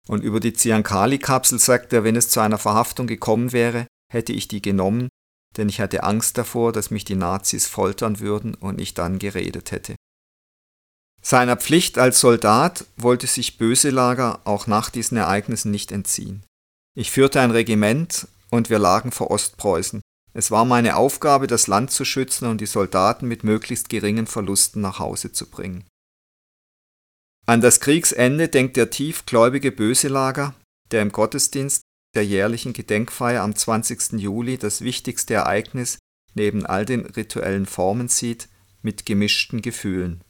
Und 0.06 0.22
über 0.22 0.40
die 0.40 0.52
Ziankali-Kapsel 0.52 1.58
sagt 1.58 1.92
er, 1.92 2.04
wenn 2.04 2.16
es 2.16 2.30
zu 2.30 2.40
einer 2.40 2.58
Verhaftung 2.58 3.06
gekommen 3.06 3.52
wäre, 3.52 3.86
hätte 4.12 4.32
ich 4.32 4.48
die 4.48 4.62
genommen, 4.62 5.08
denn 5.56 5.68
ich 5.68 5.80
hatte 5.80 6.04
Angst 6.04 6.38
davor, 6.38 6.72
dass 6.72 6.90
mich 6.90 7.04
die 7.04 7.16
Nazis 7.16 7.66
foltern 7.66 8.20
würden 8.20 8.54
und 8.54 8.80
ich 8.80 8.94
dann 8.94 9.18
geredet 9.18 9.72
hätte. 9.72 9.96
Seiner 11.22 11.56
Pflicht 11.56 11.98
als 11.98 12.20
Soldat 12.20 12.86
wollte 12.96 13.26
sich 13.26 13.58
Böselager 13.58 14.40
auch 14.44 14.66
nach 14.66 14.88
diesen 14.90 15.18
Ereignissen 15.18 15.70
nicht 15.70 15.92
entziehen. 15.92 16.44
Ich 16.96 17.10
führte 17.10 17.40
ein 17.40 17.50
Regiment 17.50 18.26
und 18.50 18.70
wir 18.70 18.78
lagen 18.78 19.12
vor 19.12 19.30
Ostpreußen. 19.30 20.00
Es 20.32 20.50
war 20.50 20.64
meine 20.64 20.96
Aufgabe, 20.96 21.46
das 21.46 21.66
Land 21.66 21.90
zu 21.90 22.04
schützen 22.04 22.48
und 22.48 22.60
die 22.60 22.66
Soldaten 22.66 23.26
mit 23.26 23.42
möglichst 23.42 23.88
geringen 23.88 24.26
Verlusten 24.26 24.80
nach 24.80 24.98
Hause 24.98 25.32
zu 25.32 25.50
bringen. 25.50 25.84
An 27.46 27.60
das 27.60 27.80
Kriegsende 27.80 28.48
denkt 28.48 28.76
der 28.76 28.90
tiefgläubige 28.90 29.72
Böselager, 29.72 30.54
der 30.92 31.02
im 31.02 31.10
Gottesdienst 31.10 31.82
der 32.14 32.24
jährlichen 32.24 32.72
Gedenkfeier 32.72 33.42
am 33.42 33.54
20. 33.54 34.12
Juli 34.20 34.58
das 34.58 34.82
wichtigste 34.82 35.34
Ereignis 35.34 35.98
neben 36.34 36.64
all 36.66 36.84
den 36.84 37.06
rituellen 37.06 37.66
Formen 37.66 38.08
sieht, 38.08 38.48
mit 38.82 39.04
gemischten 39.04 39.62
Gefühlen. 39.62 40.22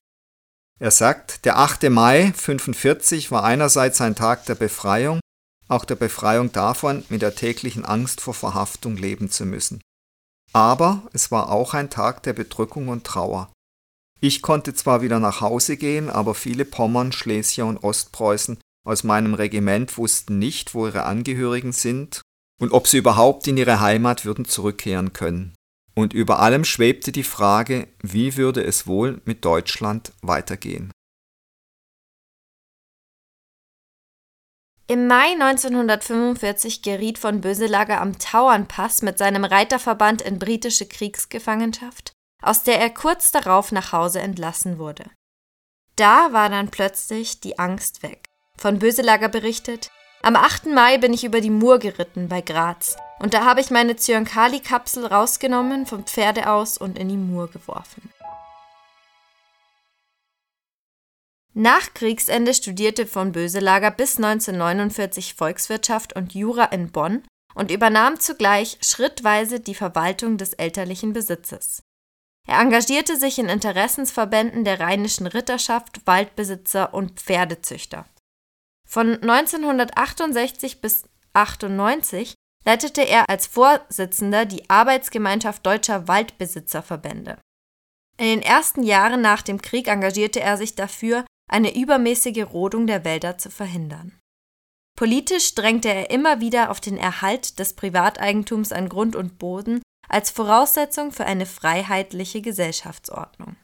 Er 0.79 0.91
sagt, 0.91 1.45
der 1.45 1.59
8. 1.59 1.91
Mai 1.91 2.27
1945 2.27 3.31
war 3.31 3.45
einerseits 3.45 4.01
ein 4.01 4.15
Tag 4.15 4.47
der 4.47 4.55
Befreiung, 4.55 5.21
auch 5.69 5.85
der 5.85 5.95
Befreiung 5.95 6.53
davon, 6.53 7.05
mit 7.11 7.23
der 7.23 7.35
täglichen 7.35 7.85
Angst 7.85 8.21
vor 8.21 8.35
Verhaftung 8.35 8.97
leben 8.97 9.31
zu 9.31 9.45
müssen. 9.45 9.83
Aber 10.53 11.03
es 11.13 11.31
war 11.31 11.51
auch 11.51 11.75
ein 11.75 11.91
Tag 11.91 12.23
der 12.25 12.33
Bedrückung 12.33 12.89
und 12.89 13.05
Trauer. 13.05 13.53
Ich 14.21 14.43
konnte 14.43 14.75
zwar 14.75 15.01
wieder 15.01 15.19
nach 15.19 15.41
Hause 15.41 15.77
gehen, 15.77 16.11
aber 16.11 16.35
viele 16.35 16.65
Pommern, 16.65 17.13
Schlesier 17.13 17.67
und 17.67 17.83
Ostpreußen 17.83 18.59
aus 18.87 19.05
meinem 19.05 19.35
Regiment 19.35 19.97
wussten 19.97 20.39
nicht, 20.39 20.75
wo 20.75 20.87
ihre 20.87 21.05
Angehörigen 21.05 21.73
sind 21.73 22.23
und 22.61 22.73
ob 22.73 22.87
sie 22.87 22.99
überhaupt 22.99 23.47
in 23.47 23.57
ihre 23.57 23.81
Heimat 23.81 24.25
würden 24.25 24.45
zurückkehren 24.45 25.13
können. 25.13 25.55
Und 25.95 26.13
über 26.13 26.41
allem 26.41 26.65
schwebte 26.65 27.13
die 27.13 27.25
Frage, 27.25 27.89
wie 28.03 28.37
würde 28.37 28.63
es 28.63 28.87
wohl 28.87 29.21
mit 29.25 29.45
Deutschland 29.45 30.13
weitergehen. 30.23 30.93
Im 34.91 35.07
Mai 35.07 35.35
1945 35.35 36.83
geriet 36.83 37.17
von 37.17 37.41
Böselager 37.41 38.01
am 38.01 38.19
Tauernpass 38.19 39.03
mit 39.03 39.19
seinem 39.19 39.45
Reiterverband 39.45 40.21
in 40.21 40.41
britische 40.41 40.85
Kriegsgefangenschaft, 40.85 42.11
aus 42.43 42.65
der 42.65 42.81
er 42.81 42.91
kurz 42.91 43.31
darauf 43.31 43.71
nach 43.71 43.93
Hause 43.93 44.19
entlassen 44.19 44.79
wurde. 44.79 45.05
Da 45.95 46.33
war 46.33 46.49
dann 46.49 46.73
plötzlich 46.73 47.39
die 47.39 47.57
Angst 47.57 48.03
weg. 48.03 48.25
Von 48.59 48.81
Böselager 48.81 49.29
berichtet, 49.29 49.93
am 50.23 50.35
8. 50.35 50.67
Mai 50.67 50.99
bin 50.99 51.15
ich 51.15 51.23
über 51.23 51.41
die 51.41 51.51
Mur 51.51 51.79
geritten 51.79 52.29
bei 52.29 52.41
Graz 52.41 52.97
und 53.21 53.33
da 53.33 53.45
habe 53.45 53.61
ich 53.61 53.71
meine 53.71 53.95
Zyankali-Kapsel 53.95 55.07
rausgenommen, 55.07 55.87
vom 55.87 56.05
Pferde 56.05 56.51
aus 56.51 56.79
und 56.79 56.99
in 56.99 57.09
die 57.09 57.17
Mur 57.17 57.49
geworfen. 57.49 58.11
Nach 61.61 61.93
Kriegsende 61.93 62.55
studierte 62.55 63.07
von 63.07 63.33
Böselager 63.33 63.91
bis 63.91 64.17
1949 64.17 65.35
Volkswirtschaft 65.35 66.17
und 66.17 66.33
Jura 66.33 66.65
in 66.65 66.91
Bonn 66.91 67.23
und 67.55 67.71
übernahm 67.71 68.19
zugleich 68.19 68.79
schrittweise 68.81 69.61
die 69.61 69.75
Verwaltung 69.75 70.39
des 70.39 70.55
elterlichen 70.55 71.13
Besitzes. 71.13 71.83
Er 72.49 72.61
engagierte 72.61 73.19
sich 73.19 73.39
in 73.39 73.51
Interessensverbänden 73.51 74.65
der 74.65 74.81
rheinischen 74.81 75.27
Ritterschaft, 75.27 76.01
Waldbesitzer 76.07 76.95
und 76.95 77.21
Pferdezüchter. 77.21 78.07
Von 78.89 79.23
1968 79.23 80.81
bis 80.81 81.05
1998 81.35 82.37
leitete 82.65 83.03
er 83.03 83.29
als 83.29 83.47
Vorsitzender 83.47 84.47
die 84.47 84.71
Arbeitsgemeinschaft 84.71 85.67
deutscher 85.67 86.09
Waldbesitzerverbände. 86.09 87.37
In 88.17 88.25
den 88.25 88.43
ersten 88.43 88.83
Jahren 88.83 89.21
nach 89.21 89.43
dem 89.43 89.61
Krieg 89.61 89.89
engagierte 89.89 90.41
er 90.41 90.57
sich 90.57 90.75
dafür, 90.75 91.27
eine 91.51 91.77
übermäßige 91.77 92.45
Rodung 92.53 92.87
der 92.87 93.05
Wälder 93.05 93.39
zu 93.39 93.51
verhindern. 93.51 94.19
Politisch 94.97 95.55
drängte 95.55 95.89
er 95.89 96.11
immer 96.11 96.41
wieder 96.41 96.71
auf 96.71 96.81
den 96.81 96.97
Erhalt 96.97 97.59
des 97.59 97.75
Privateigentums 97.75 98.73
an 98.73 98.89
Grund 98.89 99.17
und 99.17 99.39
Boden 99.39 99.83
als 100.09 100.31
Voraussetzung 100.31 101.13
für 101.13 101.25
eine 101.25 101.47
freiheitliche 101.47 102.43
Gesellschaftsordnung. 102.43 103.57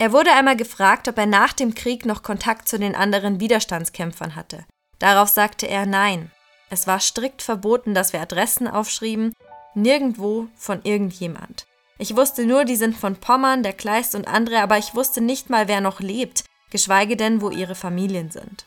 Er 0.00 0.12
wurde 0.12 0.32
einmal 0.32 0.56
gefragt, 0.56 1.08
ob 1.08 1.18
er 1.18 1.26
nach 1.26 1.52
dem 1.52 1.74
Krieg 1.74 2.04
noch 2.04 2.22
Kontakt 2.22 2.68
zu 2.68 2.78
den 2.78 2.94
anderen 2.94 3.40
Widerstandskämpfern 3.40 4.36
hatte. 4.36 4.64
Darauf 4.98 5.28
sagte 5.28 5.66
er 5.66 5.86
Nein. 5.86 6.30
Es 6.70 6.86
war 6.86 7.00
strikt 7.00 7.42
verboten, 7.42 7.94
dass 7.94 8.12
wir 8.12 8.20
Adressen 8.20 8.68
aufschrieben, 8.68 9.32
nirgendwo 9.74 10.48
von 10.54 10.82
irgendjemand. 10.82 11.67
Ich 11.98 12.14
wusste 12.16 12.46
nur, 12.46 12.64
die 12.64 12.76
sind 12.76 12.96
von 12.96 13.16
Pommern, 13.16 13.64
der 13.64 13.72
Kleist 13.72 14.14
und 14.14 14.28
andere, 14.28 14.60
aber 14.60 14.78
ich 14.78 14.94
wusste 14.94 15.20
nicht 15.20 15.50
mal, 15.50 15.66
wer 15.66 15.80
noch 15.80 15.98
lebt, 15.98 16.44
geschweige 16.70 17.16
denn, 17.16 17.40
wo 17.40 17.50
ihre 17.50 17.74
Familien 17.74 18.30
sind. 18.30 18.66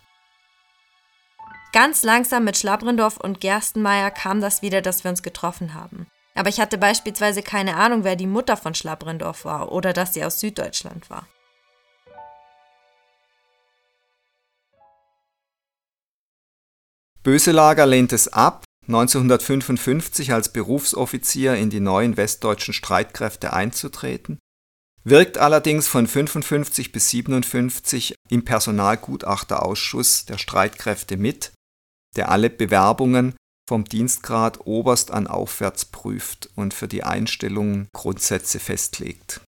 Ganz 1.72 2.04
langsam 2.04 2.44
mit 2.44 2.58
Schlabrendorf 2.58 3.16
und 3.16 3.40
Gerstenmeier 3.40 4.12
kam 4.12 4.42
das 4.42 4.62
wieder, 4.62 4.82
dass 4.82 5.06
wir 5.06 5.12
uns 5.12 5.24
getroffen 5.24 5.74
haben. 5.74 6.08
Aber 6.36 6.50
ich 6.50 6.60
hatte 6.60 6.78
beispielsweise 6.78 7.42
keine 7.42 7.78
Ahnung, 7.78 8.04
wer 8.04 8.18
die 8.18 8.28
Mutter 8.28 8.58
von 8.58 8.76
Schlabrendorf 8.76 9.46
war 9.46 9.72
oder 9.72 9.94
dass 9.94 10.14
sie 10.14 10.26
aus 10.26 10.42
Süddeutschland 10.42 11.10
war. 11.10 11.28
Böselager 17.24 17.86
lehnt 17.86 18.12
es 18.12 18.28
ab, 18.28 18.66
1955 18.88 20.34
als 20.34 20.52
Berufsoffizier 20.52 21.56
in 21.56 21.70
die 21.70 21.80
neuen 21.80 22.18
westdeutschen 22.18 22.74
Streitkräfte 22.74 23.54
einzutreten, 23.54 24.40
wirkt 25.04 25.38
allerdings 25.38 25.88
von 25.88 26.08
55 26.08 26.92
bis 26.92 27.10
57 27.10 28.16
im 28.30 28.46
Personalgutachterausschuss 28.46 30.26
der 30.26 30.38
Streitkräfte 30.38 31.18
mit, 31.18 31.52
der 32.16 32.30
alle 32.30 32.50
Bewerbungen 32.50 33.36
vom 33.68 33.86
Dienstgrad 33.86 34.66
Oberst 34.66 35.12
an 35.12 35.28
aufwärts 35.28 35.86
prüft 35.86 36.50
und 36.56 36.74
für 36.74 36.88
die 36.88 37.04
Einstellungen 37.04 37.88
Grundsätze 37.94 38.60
festlegt. 38.60 39.42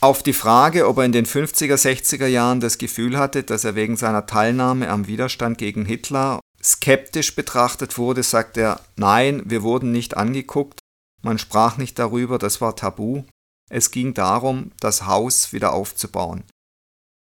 Auf 0.00 0.22
die 0.22 0.32
Frage, 0.32 0.88
ob 0.88 0.96
er 0.96 1.04
in 1.04 1.12
den 1.12 1.26
50er, 1.26 1.74
60er 1.74 2.26
Jahren 2.26 2.60
das 2.60 2.78
Gefühl 2.78 3.18
hatte, 3.18 3.42
dass 3.42 3.64
er 3.64 3.74
wegen 3.74 3.98
seiner 3.98 4.24
Teilnahme 4.24 4.88
am 4.88 5.06
Widerstand 5.06 5.58
gegen 5.58 5.84
Hitler 5.84 6.40
skeptisch 6.62 7.34
betrachtet 7.34 7.98
wurde, 7.98 8.22
sagt 8.22 8.56
er, 8.56 8.80
nein, 8.96 9.42
wir 9.46 9.62
wurden 9.62 9.92
nicht 9.92 10.16
angeguckt, 10.16 10.80
man 11.22 11.38
sprach 11.38 11.76
nicht 11.76 11.98
darüber, 11.98 12.38
das 12.38 12.60
war 12.60 12.76
tabu, 12.76 13.24
es 13.70 13.90
ging 13.90 14.14
darum, 14.14 14.72
das 14.80 15.06
Haus 15.06 15.52
wieder 15.52 15.72
aufzubauen. 15.72 16.44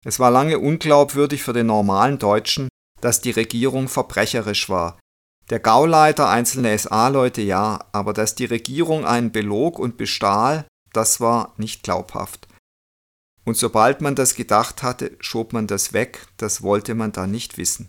Es 0.04 0.20
war 0.20 0.30
lange 0.30 0.58
unglaubwürdig 0.58 1.42
für 1.42 1.52
den 1.52 1.66
normalen 1.66 2.18
Deutschen, 2.18 2.68
dass 3.00 3.20
die 3.20 3.30
Regierung 3.30 3.88
verbrecherisch 3.88 4.68
war. 4.68 4.98
Der 5.50 5.60
Gauleiter, 5.60 6.28
einzelne 6.28 6.76
SA-Leute 6.76 7.40
ja, 7.42 7.84
aber 7.92 8.12
dass 8.12 8.34
die 8.34 8.44
Regierung 8.44 9.04
einen 9.04 9.32
belog 9.32 9.78
und 9.78 9.96
bestahl, 9.96 10.66
das 10.92 11.20
war 11.20 11.54
nicht 11.56 11.82
glaubhaft. 11.82 12.48
Und 13.44 13.56
sobald 13.56 14.00
man 14.00 14.16
das 14.16 14.34
gedacht 14.34 14.82
hatte, 14.82 15.16
schob 15.20 15.52
man 15.52 15.66
das 15.68 15.92
weg, 15.92 16.26
das 16.36 16.62
wollte 16.62 16.94
man 16.94 17.12
da 17.12 17.26
nicht 17.26 17.58
wissen. 17.58 17.88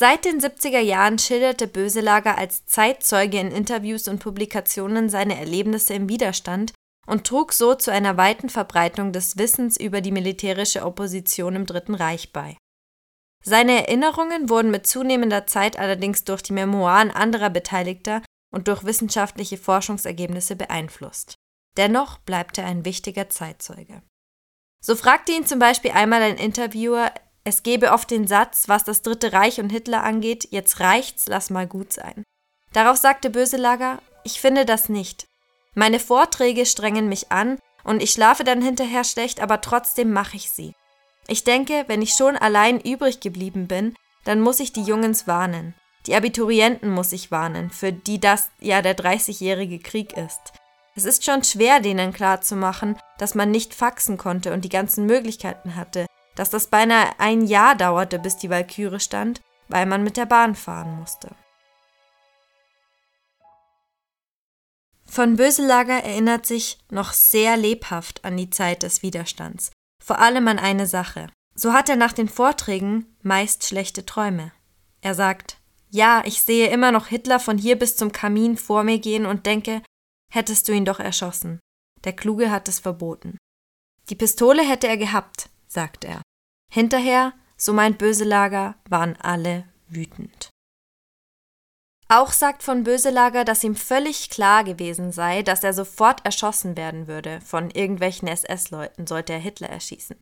Seit 0.00 0.24
den 0.24 0.40
70er 0.40 0.80
Jahren 0.80 1.18
schilderte 1.18 1.66
Böselager 1.66 2.38
als 2.38 2.64
Zeitzeuge 2.64 3.38
in 3.38 3.52
Interviews 3.52 4.08
und 4.08 4.18
Publikationen 4.18 5.10
seine 5.10 5.38
Erlebnisse 5.38 5.92
im 5.92 6.08
Widerstand 6.08 6.72
und 7.06 7.26
trug 7.26 7.52
so 7.52 7.74
zu 7.74 7.92
einer 7.92 8.16
weiten 8.16 8.48
Verbreitung 8.48 9.12
des 9.12 9.36
Wissens 9.36 9.78
über 9.78 10.00
die 10.00 10.10
militärische 10.10 10.86
Opposition 10.86 11.54
im 11.54 11.66
Dritten 11.66 11.94
Reich 11.94 12.32
bei. 12.32 12.56
Seine 13.44 13.72
Erinnerungen 13.72 14.48
wurden 14.48 14.70
mit 14.70 14.86
zunehmender 14.86 15.46
Zeit 15.46 15.78
allerdings 15.78 16.24
durch 16.24 16.42
die 16.42 16.54
Memoiren 16.54 17.10
anderer 17.10 17.50
Beteiligter 17.50 18.22
und 18.50 18.68
durch 18.68 18.84
wissenschaftliche 18.84 19.58
Forschungsergebnisse 19.58 20.56
beeinflusst. 20.56 21.34
Dennoch 21.76 22.16
bleibt 22.20 22.56
er 22.56 22.64
ein 22.64 22.86
wichtiger 22.86 23.28
Zeitzeuge. 23.28 24.00
So 24.82 24.96
fragte 24.96 25.32
ihn 25.32 25.44
zum 25.44 25.58
Beispiel 25.58 25.90
einmal 25.90 26.22
ein 26.22 26.38
Interviewer, 26.38 27.12
es 27.44 27.62
gebe 27.62 27.92
oft 27.92 28.10
den 28.10 28.26
Satz, 28.26 28.68
was 28.68 28.84
das 28.84 29.02
Dritte 29.02 29.32
Reich 29.32 29.60
und 29.60 29.70
Hitler 29.70 30.02
angeht, 30.02 30.48
jetzt 30.50 30.80
reicht's, 30.80 31.26
lass 31.26 31.50
mal 31.50 31.66
gut 31.66 31.92
sein. 31.92 32.24
Darauf 32.72 32.96
sagte 32.96 33.30
Böselager, 33.30 34.00
ich 34.24 34.40
finde 34.40 34.64
das 34.64 34.88
nicht. 34.88 35.26
Meine 35.74 35.98
Vorträge 35.98 36.66
strengen 36.66 37.08
mich 37.08 37.32
an 37.32 37.58
und 37.84 38.02
ich 38.02 38.10
schlafe 38.10 38.44
dann 38.44 38.60
hinterher 38.60 39.04
schlecht, 39.04 39.40
aber 39.40 39.60
trotzdem 39.60 40.12
mache 40.12 40.36
ich 40.36 40.50
sie. 40.50 40.74
Ich 41.28 41.44
denke, 41.44 41.84
wenn 41.86 42.02
ich 42.02 42.14
schon 42.14 42.36
allein 42.36 42.80
übrig 42.80 43.20
geblieben 43.20 43.66
bin, 43.66 43.94
dann 44.24 44.40
muss 44.40 44.60
ich 44.60 44.72
die 44.72 44.82
Jungens 44.82 45.26
warnen. 45.26 45.74
Die 46.06 46.14
Abiturienten 46.14 46.90
muss 46.90 47.12
ich 47.12 47.30
warnen, 47.30 47.70
für 47.70 47.92
die 47.92 48.20
das 48.20 48.50
ja 48.60 48.82
der 48.82 48.96
30-jährige 48.96 49.78
Krieg 49.78 50.16
ist. 50.16 50.40
Es 50.96 51.04
ist 51.04 51.24
schon 51.24 51.44
schwer, 51.44 51.80
denen 51.80 52.12
klarzumachen, 52.12 52.98
dass 53.18 53.34
man 53.34 53.50
nicht 53.50 53.74
faxen 53.74 54.18
konnte 54.18 54.52
und 54.52 54.64
die 54.64 54.68
ganzen 54.70 55.06
Möglichkeiten 55.06 55.76
hatte, 55.76 56.06
dass 56.40 56.48
das 56.48 56.68
beinahe 56.68 57.10
ein 57.18 57.42
Jahr 57.42 57.74
dauerte, 57.74 58.18
bis 58.18 58.38
die 58.38 58.48
Walküre 58.48 58.98
stand, 58.98 59.42
weil 59.68 59.84
man 59.84 60.02
mit 60.02 60.16
der 60.16 60.24
Bahn 60.24 60.54
fahren 60.54 60.98
musste. 60.98 61.36
Von 65.04 65.36
Böselager 65.36 66.02
erinnert 66.02 66.46
sich 66.46 66.78
noch 66.90 67.12
sehr 67.12 67.58
lebhaft 67.58 68.24
an 68.24 68.38
die 68.38 68.48
Zeit 68.48 68.84
des 68.84 69.02
Widerstands, 69.02 69.70
vor 70.02 70.18
allem 70.18 70.48
an 70.48 70.58
eine 70.58 70.86
Sache. 70.86 71.26
So 71.54 71.74
hat 71.74 71.90
er 71.90 71.96
nach 71.96 72.14
den 72.14 72.30
Vorträgen 72.30 73.14
meist 73.20 73.66
schlechte 73.66 74.06
Träume. 74.06 74.50
Er 75.02 75.14
sagt, 75.14 75.58
ja, 75.90 76.22
ich 76.24 76.40
sehe 76.40 76.70
immer 76.70 76.90
noch 76.90 77.08
Hitler 77.08 77.38
von 77.38 77.58
hier 77.58 77.78
bis 77.78 77.98
zum 77.98 78.12
Kamin 78.12 78.56
vor 78.56 78.82
mir 78.82 78.98
gehen 78.98 79.26
und 79.26 79.44
denke, 79.44 79.82
hättest 80.32 80.68
du 80.68 80.72
ihn 80.72 80.86
doch 80.86 81.00
erschossen. 81.00 81.60
Der 82.04 82.14
Kluge 82.14 82.50
hat 82.50 82.66
es 82.66 82.78
verboten. 82.78 83.36
Die 84.08 84.14
Pistole 84.14 84.66
hätte 84.66 84.88
er 84.88 84.96
gehabt, 84.96 85.50
sagt 85.66 86.06
er. 86.06 86.22
Hinterher, 86.70 87.32
so 87.56 87.72
meint 87.72 87.98
Böselager, 87.98 88.76
waren 88.88 89.16
alle 89.16 89.64
wütend. 89.88 90.50
Auch 92.08 92.32
sagt 92.32 92.62
von 92.62 92.82
Böselager, 92.82 93.44
dass 93.44 93.62
ihm 93.62 93.76
völlig 93.76 94.30
klar 94.30 94.64
gewesen 94.64 95.12
sei, 95.12 95.42
dass 95.42 95.62
er 95.62 95.72
sofort 95.72 96.24
erschossen 96.24 96.76
werden 96.76 97.06
würde 97.06 97.40
von 97.40 97.70
irgendwelchen 97.70 98.26
SS-Leuten, 98.26 99.06
sollte 99.06 99.32
er 99.32 99.38
Hitler 99.38 99.68
erschießen. 99.68 100.16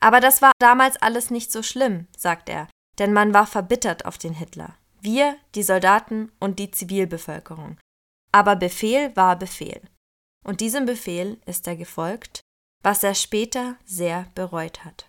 Aber 0.00 0.20
das 0.20 0.42
war 0.42 0.52
damals 0.60 0.96
alles 0.98 1.30
nicht 1.30 1.50
so 1.50 1.62
schlimm, 1.62 2.06
sagt 2.16 2.48
er, 2.48 2.68
denn 2.98 3.12
man 3.12 3.34
war 3.34 3.46
verbittert 3.46 4.04
auf 4.04 4.18
den 4.18 4.34
Hitler. 4.34 4.76
Wir, 5.00 5.36
die 5.56 5.64
Soldaten 5.64 6.30
und 6.38 6.58
die 6.60 6.70
Zivilbevölkerung. 6.70 7.78
Aber 8.32 8.54
Befehl 8.54 9.14
war 9.16 9.36
Befehl. 9.36 9.80
Und 10.44 10.60
diesem 10.60 10.86
Befehl 10.86 11.40
ist 11.46 11.66
er 11.66 11.76
gefolgt, 11.76 12.40
was 12.82 13.02
er 13.02 13.14
später 13.14 13.76
sehr 13.84 14.26
bereut 14.34 14.84
hat. 14.84 15.08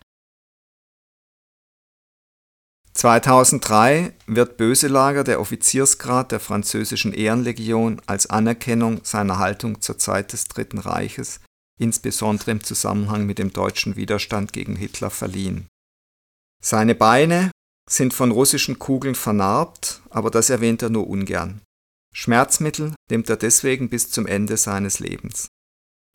2003 2.93 4.13
wird 4.27 4.57
Böselager 4.57 5.23
der 5.23 5.39
Offiziersgrad 5.39 6.31
der 6.31 6.39
französischen 6.39 7.13
Ehrenlegion 7.13 8.01
als 8.05 8.27
Anerkennung 8.27 9.01
seiner 9.03 9.39
Haltung 9.39 9.81
zur 9.81 9.97
Zeit 9.97 10.31
des 10.31 10.45
Dritten 10.45 10.77
Reiches, 10.77 11.39
insbesondere 11.79 12.51
im 12.51 12.63
Zusammenhang 12.63 13.25
mit 13.25 13.39
dem 13.39 13.51
deutschen 13.51 13.95
Widerstand 13.95 14.53
gegen 14.53 14.75
Hitler, 14.75 15.09
verliehen. 15.09 15.67
Seine 16.63 16.93
Beine 16.93 17.51
sind 17.89 18.13
von 18.13 18.31
russischen 18.31 18.79
Kugeln 18.79 19.15
vernarbt, 19.15 20.01
aber 20.09 20.29
das 20.29 20.49
erwähnt 20.49 20.81
er 20.81 20.89
nur 20.89 21.07
ungern. 21.07 21.61
Schmerzmittel 22.13 22.93
nimmt 23.09 23.29
er 23.29 23.37
deswegen 23.37 23.89
bis 23.89 24.11
zum 24.11 24.27
Ende 24.27 24.55
seines 24.55 24.99
Lebens. 24.99 25.47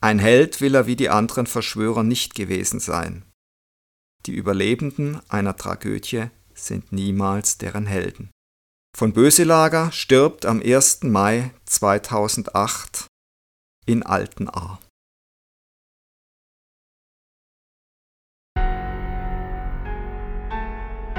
Ein 0.00 0.20
Held 0.20 0.60
will 0.60 0.76
er 0.76 0.86
wie 0.86 0.94
die 0.94 1.10
anderen 1.10 1.46
Verschwörer 1.46 2.04
nicht 2.04 2.36
gewesen 2.36 2.78
sein. 2.78 3.24
Die 4.26 4.32
Überlebenden 4.32 5.20
einer 5.28 5.56
Tragödie 5.56 6.30
sind 6.58 6.92
niemals 6.92 7.58
deren 7.58 7.86
Helden. 7.86 8.30
Von 8.96 9.12
Böselager 9.12 9.92
stirbt 9.92 10.44
am 10.46 10.60
1. 10.60 11.04
Mai 11.04 11.50
2008 11.66 13.06
in 13.86 14.02
Altenahr. 14.02 14.80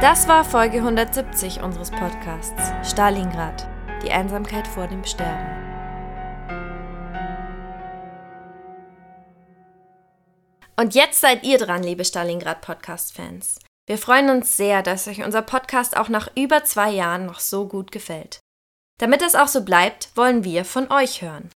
Das 0.01 0.29
war 0.29 0.45
Folge 0.45 0.77
170 0.77 1.61
unseres 1.61 1.91
Podcasts 1.91 2.89
Stalingrad, 2.89 3.67
die 4.01 4.11
Einsamkeit 4.11 4.65
vor 4.65 4.87
dem 4.87 5.03
Sterben. 5.03 5.69
Und 10.79 10.95
jetzt 10.95 11.19
seid 11.19 11.43
ihr 11.43 11.57
dran, 11.57 11.83
liebe 11.83 12.05
Stalingrad-Podcast-Fans. 12.05 13.59
Wir 13.89 13.97
freuen 13.97 14.29
uns 14.29 14.55
sehr, 14.55 14.83
dass 14.83 15.07
euch 15.07 15.23
unser 15.23 15.41
Podcast 15.41 15.97
auch 15.97 16.09
nach 16.09 16.29
über 16.35 16.63
zwei 16.63 16.91
Jahren 16.91 17.25
noch 17.25 17.39
so 17.39 17.67
gut 17.67 17.91
gefällt. 17.91 18.39
Damit 18.99 19.23
es 19.23 19.33
auch 19.33 19.47
so 19.47 19.63
bleibt, 19.65 20.15
wollen 20.15 20.43
wir 20.43 20.63
von 20.63 20.91
euch 20.91 21.23
hören. 21.23 21.49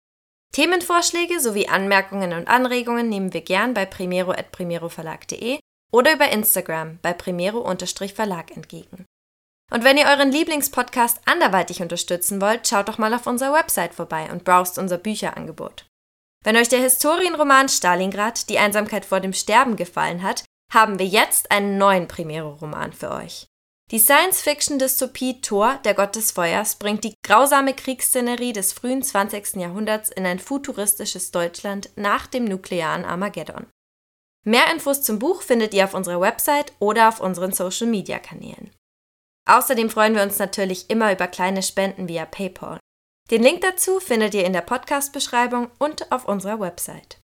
Themenvorschläge 0.55 1.41
sowie 1.41 1.69
Anmerkungen 1.69 2.33
und 2.33 2.49
Anregungen 2.49 3.11
nehmen 3.11 3.35
wir 3.35 3.43
gern 3.43 3.75
bei 3.75 3.85
primero.primeroverlag.de 3.85 5.59
oder 5.93 6.15
über 6.15 6.31
Instagram 6.31 6.99
bei 7.03 7.13
primero-verlag 7.13 8.57
entgegen. 8.57 9.05
Und 9.71 9.85
wenn 9.85 9.99
ihr 9.99 10.07
euren 10.07 10.33
Lieblingspodcast 10.33 11.21
anderweitig 11.27 11.83
unterstützen 11.83 12.41
wollt, 12.41 12.67
schaut 12.67 12.89
doch 12.89 12.97
mal 12.97 13.13
auf 13.13 13.27
unserer 13.27 13.53
Website 13.53 13.93
vorbei 13.93 14.31
und 14.33 14.45
browst 14.45 14.79
unser 14.79 14.97
Bücherangebot. 14.97 15.85
Wenn 16.45 16.57
euch 16.57 16.71
der 16.71 16.81
Historienroman 16.81 17.69
Stalingrad, 17.69 18.49
die 18.49 18.59
Einsamkeit 18.59 19.05
vor 19.05 19.21
dem 19.21 19.35
Sterben 19.35 19.77
gefallen 19.77 20.23
hat, 20.23 20.45
haben 20.73 20.99
wir 20.99 21.07
jetzt 21.07 21.51
einen 21.51 21.79
neuen 21.79 22.09
Primero-Roman 22.09 22.93
für 22.93 23.11
euch. 23.11 23.47
Die 23.91 23.99
Science-Fiction-Dystopie 23.99 25.43
Thor, 25.43 25.79
der 25.85 25.93
Gott 25.93 26.17
des 26.17 26.33
Feuers, 26.33 26.77
bringt 26.77 27.05
die 27.05 27.15
grausame 27.23 27.75
Kriegsszenerie 27.75 28.55
des 28.55 28.73
frühen 28.73 29.03
20. 29.03 29.57
Jahrhunderts 29.57 30.09
in 30.09 30.25
ein 30.25 30.39
futuristisches 30.39 31.31
Deutschland 31.31 31.91
nach 31.97 32.27
dem 32.27 32.47
nuklearen 32.47 33.05
Armageddon. 33.05 33.67
Mehr 34.45 34.73
Infos 34.73 35.03
zum 35.03 35.19
Buch 35.19 35.43
findet 35.43 35.75
ihr 35.75 35.85
auf 35.85 35.93
unserer 35.93 36.23
Website 36.23 36.73
oder 36.79 37.09
auf 37.09 37.21
unseren 37.21 37.53
Social-Media-Kanälen. 37.53 38.71
Außerdem 39.45 39.91
freuen 39.91 40.15
wir 40.15 40.23
uns 40.23 40.39
natürlich 40.39 40.89
immer 40.89 41.13
über 41.13 41.27
kleine 41.27 41.63
Spenden 41.63 42.09
via 42.09 42.25
PayPal. 42.25 42.79
Den 43.31 43.43
Link 43.43 43.61
dazu 43.61 44.01
findet 44.01 44.33
ihr 44.35 44.47
in 44.47 44.53
der 44.53 44.63
Podcast-Beschreibung 44.63 45.71
und 45.79 46.11
auf 46.11 46.25
unserer 46.25 46.61
Website. 46.61 47.21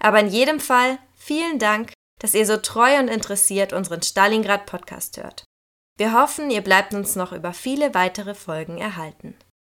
Aber 0.00 0.20
in 0.20 0.28
jedem 0.28 0.60
Fall 0.60 0.98
vielen 1.16 1.58
Dank, 1.58 1.92
dass 2.24 2.32
ihr 2.32 2.46
so 2.46 2.56
treu 2.56 2.98
und 2.98 3.08
interessiert 3.08 3.74
unseren 3.74 4.00
Stalingrad-Podcast 4.00 5.18
hört. 5.18 5.44
Wir 5.98 6.18
hoffen, 6.18 6.50
ihr 6.50 6.62
bleibt 6.62 6.94
uns 6.94 7.16
noch 7.16 7.32
über 7.32 7.52
viele 7.52 7.92
weitere 7.92 8.34
Folgen 8.34 8.78
erhalten. 8.78 9.36